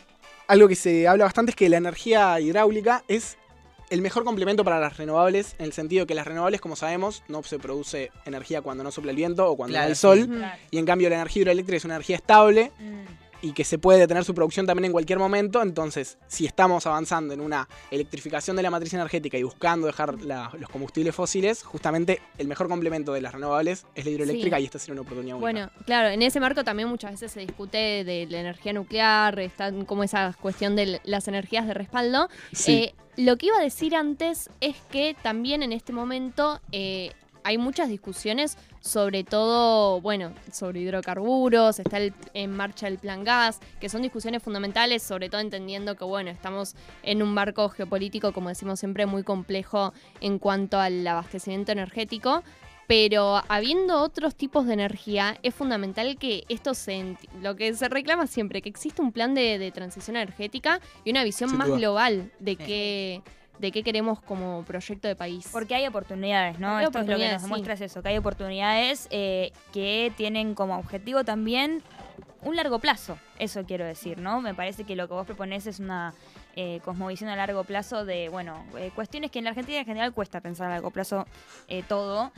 algo 0.48 0.68
que 0.68 0.74
se 0.76 1.08
habla 1.08 1.24
bastante 1.24 1.50
es 1.50 1.56
que 1.56 1.68
la 1.68 1.76
energía 1.78 2.38
hidráulica 2.40 3.04
es 3.08 3.36
el 3.90 4.00
mejor 4.00 4.24
complemento 4.24 4.64
para 4.64 4.80
las 4.80 4.96
renovables, 4.96 5.54
en 5.58 5.66
el 5.66 5.72
sentido 5.74 6.06
que 6.06 6.14
las 6.14 6.26
renovables, 6.26 6.60
como 6.62 6.76
sabemos, 6.76 7.22
no 7.28 7.42
se 7.42 7.58
produce 7.58 8.10
energía 8.24 8.62
cuando 8.62 8.82
no 8.82 8.90
sopla 8.90 9.10
el 9.10 9.16
viento 9.18 9.50
o 9.50 9.56
cuando 9.56 9.72
no 9.72 9.78
Claro, 9.80 9.88
hay 9.90 9.94
sol. 9.94 10.18
sí. 10.18 10.24
Ujú. 10.24 10.38
Claro. 10.38 10.58
Y 10.70 10.78
en 10.78 10.86
cambio 10.86 11.08
la 11.10 11.16
energía 11.16 11.42
hidroeléctrica 11.42 11.76
es 11.76 11.84
una 11.84 11.94
energía 11.96 12.16
estable 12.16 12.72
Mm. 12.78 13.21
Y 13.42 13.52
que 13.52 13.64
se 13.64 13.76
puede 13.78 13.98
detener 13.98 14.24
su 14.24 14.34
producción 14.34 14.66
también 14.66 14.86
en 14.86 14.92
cualquier 14.92 15.18
momento. 15.18 15.60
Entonces, 15.62 16.16
si 16.28 16.46
estamos 16.46 16.86
avanzando 16.86 17.34
en 17.34 17.40
una 17.40 17.68
electrificación 17.90 18.56
de 18.56 18.62
la 18.62 18.70
matriz 18.70 18.94
energética 18.94 19.36
y 19.36 19.42
buscando 19.42 19.86
dejar 19.86 20.20
la- 20.22 20.50
los 20.58 20.70
combustibles 20.70 21.14
fósiles, 21.14 21.62
justamente 21.62 22.20
el 22.38 22.48
mejor 22.48 22.68
complemento 22.68 23.12
de 23.12 23.20
las 23.20 23.32
renovables 23.34 23.84
es 23.94 24.04
la 24.04 24.10
hidroeléctrica 24.12 24.56
Sí. 24.56 24.62
y 24.62 24.64
esta 24.66 24.78
sería 24.78 24.92
una 24.94 25.02
oportunidad 25.02 25.34
única. 25.36 25.40
Bueno, 25.44 25.70
claro, 25.84 26.08
en 26.08 26.22
ese 26.22 26.40
marco 26.40 26.64
también 26.64 26.88
muchas 26.88 27.10
veces 27.12 27.32
se 27.32 27.40
discute 27.40 28.04
de 28.04 28.26
la 28.30 28.40
energía 28.40 28.72
nuclear, 28.72 29.38
está 29.40 29.72
como 29.84 30.04
esa 30.04 30.34
cuestión 30.40 30.76
de 30.76 31.00
las 31.04 31.28
energías 31.28 31.66
de 31.66 31.74
respaldo. 31.74 32.28
Sí. 32.52 32.72
Eh, 32.72 32.94
lo 33.16 33.36
que 33.36 33.46
iba 33.46 33.58
a 33.58 33.62
decir 33.62 33.94
antes 33.94 34.48
es 34.60 34.76
que 34.90 35.14
también 35.22 35.62
en 35.62 35.72
este 35.72 35.92
momento 35.92 36.60
eh, 36.72 37.12
hay 37.44 37.58
muchas 37.58 37.88
discusiones 37.88 38.56
sobre 38.80 39.22
todo, 39.24 40.00
bueno, 40.00 40.32
sobre 40.52 40.80
hidrocarburos, 40.80 41.78
está 41.78 41.98
el- 41.98 42.12
en 42.34 42.50
marcha 42.50 42.88
el 42.88 42.98
plan 42.98 43.22
gas, 43.24 43.60
que 43.80 43.88
son 43.88 44.02
discusiones 44.02 44.42
fundamentales, 44.42 45.02
sobre 45.02 45.28
todo 45.28 45.40
entendiendo 45.40 45.94
que, 45.96 46.04
bueno, 46.04 46.30
estamos 46.30 46.74
en 47.02 47.22
un 47.22 47.32
marco 47.32 47.68
geopolítico, 47.68 48.32
como 48.32 48.48
decimos 48.48 48.80
siempre, 48.80 49.06
muy 49.06 49.22
complejo 49.22 49.92
en 50.20 50.38
cuanto 50.38 50.78
al 50.80 51.06
abastecimiento 51.06 51.72
energético. 51.72 52.42
Pero 52.88 53.40
habiendo 53.48 54.02
otros 54.02 54.34
tipos 54.34 54.66
de 54.66 54.74
energía, 54.74 55.38
es 55.42 55.54
fundamental 55.54 56.18
que 56.18 56.44
esto 56.48 56.74
se. 56.74 57.16
Lo 57.40 57.54
que 57.56 57.72
se 57.74 57.88
reclama 57.88 58.26
siempre, 58.26 58.60
que 58.60 58.68
exista 58.68 59.00
un 59.00 59.12
plan 59.12 59.34
de, 59.34 59.58
de 59.58 59.70
transición 59.70 60.16
energética 60.16 60.80
y 61.04 61.10
una 61.12 61.22
visión 61.24 61.48
Sin 61.48 61.58
más 61.58 61.68
duda. 61.68 61.78
global 61.78 62.32
de 62.40 62.56
qué, 62.56 63.22
de 63.58 63.70
qué 63.72 63.82
queremos 63.82 64.20
como 64.20 64.64
proyecto 64.64 65.08
de 65.08 65.16
país. 65.16 65.48
Porque 65.52 65.74
hay 65.74 65.86
oportunidades, 65.86 66.58
¿no? 66.58 66.76
Hay 66.76 66.86
Esto 66.86 67.00
es 67.00 67.06
lo 67.06 67.16
que 67.16 67.28
nos 67.32 67.42
sí. 67.42 67.46
demuestra 67.46 67.74
es 67.74 67.80
eso, 67.82 68.02
que 68.02 68.08
hay 68.08 68.18
oportunidades 68.18 69.08
eh, 69.10 69.52
que 69.72 70.12
tienen 70.16 70.54
como 70.54 70.78
objetivo 70.78 71.24
también 71.24 71.82
un 72.42 72.56
largo 72.56 72.78
plazo, 72.80 73.18
eso 73.38 73.64
quiero 73.64 73.84
decir, 73.84 74.18
¿no? 74.18 74.40
Me 74.40 74.54
parece 74.54 74.84
que 74.84 74.96
lo 74.96 75.06
que 75.06 75.14
vos 75.14 75.26
proponés 75.26 75.66
es 75.66 75.78
una 75.78 76.12
eh, 76.54 76.80
cosmovisión 76.84 77.30
a 77.30 77.36
largo 77.36 77.64
plazo 77.64 78.04
de, 78.04 78.28
bueno, 78.28 78.64
eh, 78.76 78.90
cuestiones 78.94 79.30
que 79.30 79.38
en 79.38 79.44
la 79.44 79.50
Argentina 79.50 79.78
en 79.78 79.86
general 79.86 80.12
cuesta 80.12 80.40
pensar 80.40 80.66
a 80.66 80.74
largo 80.74 80.90
plazo 80.90 81.26
eh, 81.68 81.82
todo, 81.88 82.32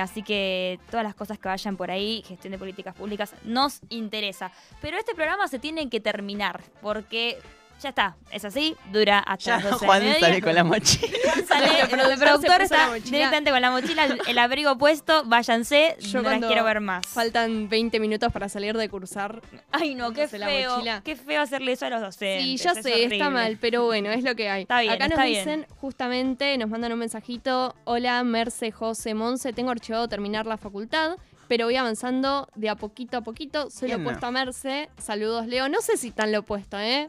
así 0.00 0.22
que 0.22 0.78
todas 0.90 1.04
las 1.04 1.14
cosas 1.14 1.38
que 1.38 1.48
vayan 1.48 1.76
por 1.76 1.90
ahí, 1.90 2.22
gestión 2.26 2.50
de 2.50 2.58
políticas 2.58 2.94
públicas, 2.94 3.34
nos 3.44 3.80
interesa. 3.88 4.50
Pero 4.82 4.98
este 4.98 5.14
programa 5.14 5.48
se 5.48 5.58
tiene 5.58 5.88
que 5.88 6.00
terminar, 6.00 6.60
porque 6.82 7.38
ya 7.82 7.88
está, 7.90 8.16
es 8.30 8.44
así, 8.44 8.76
dura 8.92 9.18
hasta 9.20 9.44
Ya 9.44 9.54
las 9.56 9.64
12 9.64 9.78
del 9.78 9.86
Juan 9.86 10.20
sale 10.20 10.42
con 10.42 10.54
la 10.54 10.64
mochila. 10.64 11.08
Sale, 11.48 11.80
El 11.80 11.88
productor 12.18 12.58
la 12.58 12.64
está 12.64 12.88
mochila. 12.88 13.10
directamente 13.10 13.50
con 13.50 13.60
la 13.60 13.70
mochila, 13.70 14.04
el, 14.04 14.20
el 14.28 14.38
abrigo 14.38 14.78
puesto, 14.78 15.24
váyanse, 15.24 15.96
Yo 16.00 16.22
no 16.22 16.30
las 16.30 16.38
quiero 16.44 16.62
ver 16.64 16.80
más. 16.80 17.06
Faltan 17.06 17.68
20 17.68 17.98
minutos 17.98 18.32
para 18.32 18.48
salir 18.48 18.76
de 18.76 18.88
cursar. 18.88 19.40
Ay, 19.72 19.94
no, 19.94 20.12
qué 20.12 20.28
la 20.38 20.46
feo, 20.46 20.76
mochila. 20.76 21.00
qué 21.04 21.16
feo 21.16 21.40
hacerle 21.42 21.72
eso 21.72 21.86
a 21.86 21.90
los 21.90 22.00
docentes. 22.02 22.44
Sí, 22.44 22.56
ya 22.58 22.70
es 22.72 22.82
sé, 22.84 22.92
horrible. 22.92 23.16
está 23.16 23.30
mal, 23.30 23.58
pero 23.60 23.84
bueno, 23.86 24.10
es 24.10 24.22
lo 24.22 24.34
que 24.36 24.48
hay. 24.48 24.62
Está 24.62 24.80
bien, 24.80 24.92
Acá 24.92 25.04
nos 25.08 25.12
está 25.12 25.24
bien. 25.24 25.38
dicen, 25.44 25.66
justamente, 25.80 26.56
nos 26.58 26.68
mandan 26.70 26.92
un 26.92 26.98
mensajito. 27.00 27.74
Hola, 27.84 28.22
Merce, 28.22 28.70
José, 28.70 29.14
Monse. 29.14 29.52
Tengo 29.52 29.70
archivado 29.70 30.06
terminar 30.08 30.46
la 30.46 30.56
facultad, 30.56 31.16
pero 31.48 31.64
voy 31.66 31.76
avanzando 31.76 32.48
de 32.54 32.68
a 32.68 32.76
poquito 32.76 33.16
a 33.16 33.20
poquito. 33.22 33.70
Soy 33.70 33.88
lo 33.88 33.94
¿Quién 33.96 34.04
no? 34.04 34.08
opuesto 34.10 34.26
a 34.26 34.30
Merce. 34.30 34.88
Saludos, 34.98 35.46
Leo. 35.46 35.68
No 35.68 35.80
sé 35.80 35.96
si 35.96 36.10
tan 36.12 36.30
lo 36.30 36.40
opuesto, 36.40 36.78
¿eh? 36.78 37.08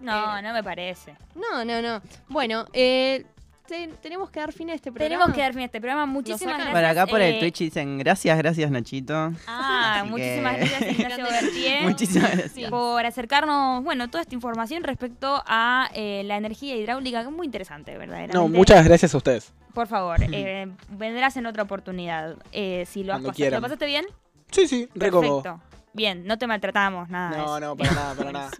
No, 0.00 0.40
no 0.42 0.52
me 0.52 0.62
parece. 0.62 1.14
No, 1.34 1.64
no, 1.64 1.82
no. 1.82 2.00
Bueno, 2.28 2.64
eh, 2.72 3.24
te- 3.66 3.88
tenemos 4.00 4.30
que 4.30 4.40
dar 4.40 4.52
fin 4.52 4.70
a 4.70 4.74
este 4.74 4.90
programa. 4.92 5.08
Tenemos 5.24 5.34
que 5.36 5.40
dar 5.42 5.52
fin 5.52 5.62
a 5.62 5.64
este 5.66 5.80
programa. 5.80 6.06
Muchísimas 6.06 6.54
gracias. 6.54 6.74
Por 6.74 6.84
acá 6.84 7.06
por 7.06 7.20
eh, 7.20 7.34
el 7.34 7.40
Twitch 7.40 7.58
dicen 7.58 7.98
gracias, 7.98 8.38
gracias 8.38 8.70
Nachito. 8.70 9.32
Ah, 9.46 10.00
Así 10.00 10.08
muchísimas 10.10 10.56
que- 10.56 10.64
gracias, 10.66 10.92
Ignacio 10.98 11.24
Bertier. 11.30 11.82
Muchísimas 11.82 12.36
gracias. 12.36 12.70
por 12.70 13.04
acercarnos, 13.04 13.82
bueno, 13.84 14.08
toda 14.08 14.22
esta 14.22 14.34
información 14.34 14.84
respecto 14.84 15.42
a 15.46 15.90
eh, 15.94 16.22
la 16.24 16.36
energía 16.36 16.76
hidráulica, 16.76 17.22
que 17.22 17.28
es 17.28 17.34
muy 17.34 17.46
interesante, 17.46 17.92
verdaderamente. 17.98 18.36
no, 18.36 18.48
muchas 18.48 18.84
gracias 18.84 19.12
a 19.14 19.16
ustedes. 19.18 19.52
Por 19.74 19.86
favor, 19.86 20.16
eh, 20.32 20.68
vendrás 20.90 21.36
en 21.36 21.46
otra 21.46 21.64
oportunidad. 21.64 22.36
eh, 22.52 22.84
si 22.88 23.04
lo 23.04 23.14
has 23.14 23.22
pasado. 23.22 23.50
¿Lo 23.50 23.60
pasaste 23.60 23.86
bien? 23.86 24.06
Sí, 24.50 24.66
sí, 24.66 24.88
re 24.94 25.10
cómodo. 25.10 25.42
Perfecto. 25.42 25.67
Bien, 25.98 26.24
no 26.26 26.38
te 26.38 26.46
maltratamos, 26.46 27.08
nada. 27.10 27.30
de 27.30 27.36
No, 27.36 27.44
eso. 27.44 27.60
no, 27.60 27.76
para 27.76 27.90
nada, 27.92 28.14
para 28.14 28.32
nada. 28.32 28.50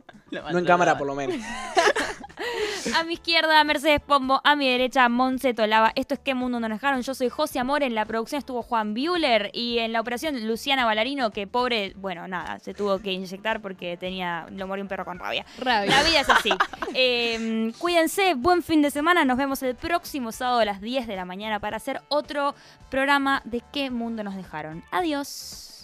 No 0.52 0.58
en 0.58 0.64
cámara, 0.66 0.98
por 0.98 1.06
lo 1.06 1.14
menos. 1.14 1.36
A 2.94 3.02
mi 3.04 3.14
izquierda, 3.14 3.62
Mercedes 3.64 4.00
Pombo. 4.00 4.40
A 4.44 4.54
mi 4.56 4.68
derecha, 4.70 5.08
Monse 5.08 5.52
Tolava. 5.54 5.92
Esto 5.94 6.14
es 6.14 6.20
¿Qué 6.20 6.34
mundo 6.34 6.60
nos 6.60 6.70
dejaron? 6.70 7.02
Yo 7.02 7.14
soy 7.14 7.28
José 7.28 7.58
Amor. 7.58 7.82
En 7.82 7.94
la 7.94 8.04
producción 8.04 8.38
estuvo 8.38 8.62
Juan 8.62 8.94
Bueller. 8.94 9.50
Y 9.52 9.78
en 9.78 9.92
la 9.92 10.00
operación, 10.00 10.46
Luciana 10.46 10.84
Ballarino, 10.84 11.30
que 11.30 11.46
pobre, 11.46 11.92
bueno, 11.96 12.26
nada, 12.28 12.58
se 12.60 12.74
tuvo 12.74 12.98
que 13.00 13.12
inyectar 13.12 13.60
porque 13.60 13.96
tenía, 13.96 14.46
lo 14.50 14.66
murió 14.66 14.82
un 14.82 14.88
perro 14.88 15.04
con 15.04 15.18
rabia. 15.18 15.44
Rabia. 15.58 15.90
La 15.90 16.02
vida 16.02 16.20
es 16.20 16.28
así. 16.30 16.50
Eh, 16.94 17.70
cuídense, 17.78 18.34
buen 18.34 18.62
fin 18.62 18.80
de 18.82 18.90
semana. 18.90 19.24
Nos 19.24 19.36
vemos 19.36 19.62
el 19.62 19.74
próximo 19.76 20.32
sábado 20.32 20.60
a 20.60 20.64
las 20.64 20.80
10 20.80 21.06
de 21.06 21.16
la 21.16 21.24
mañana 21.26 21.60
para 21.60 21.76
hacer 21.76 22.00
otro 22.08 22.54
programa 22.90 23.42
de 23.44 23.62
¿Qué 23.72 23.90
mundo 23.90 24.24
nos 24.24 24.34
dejaron? 24.34 24.82
Adiós. 24.90 25.77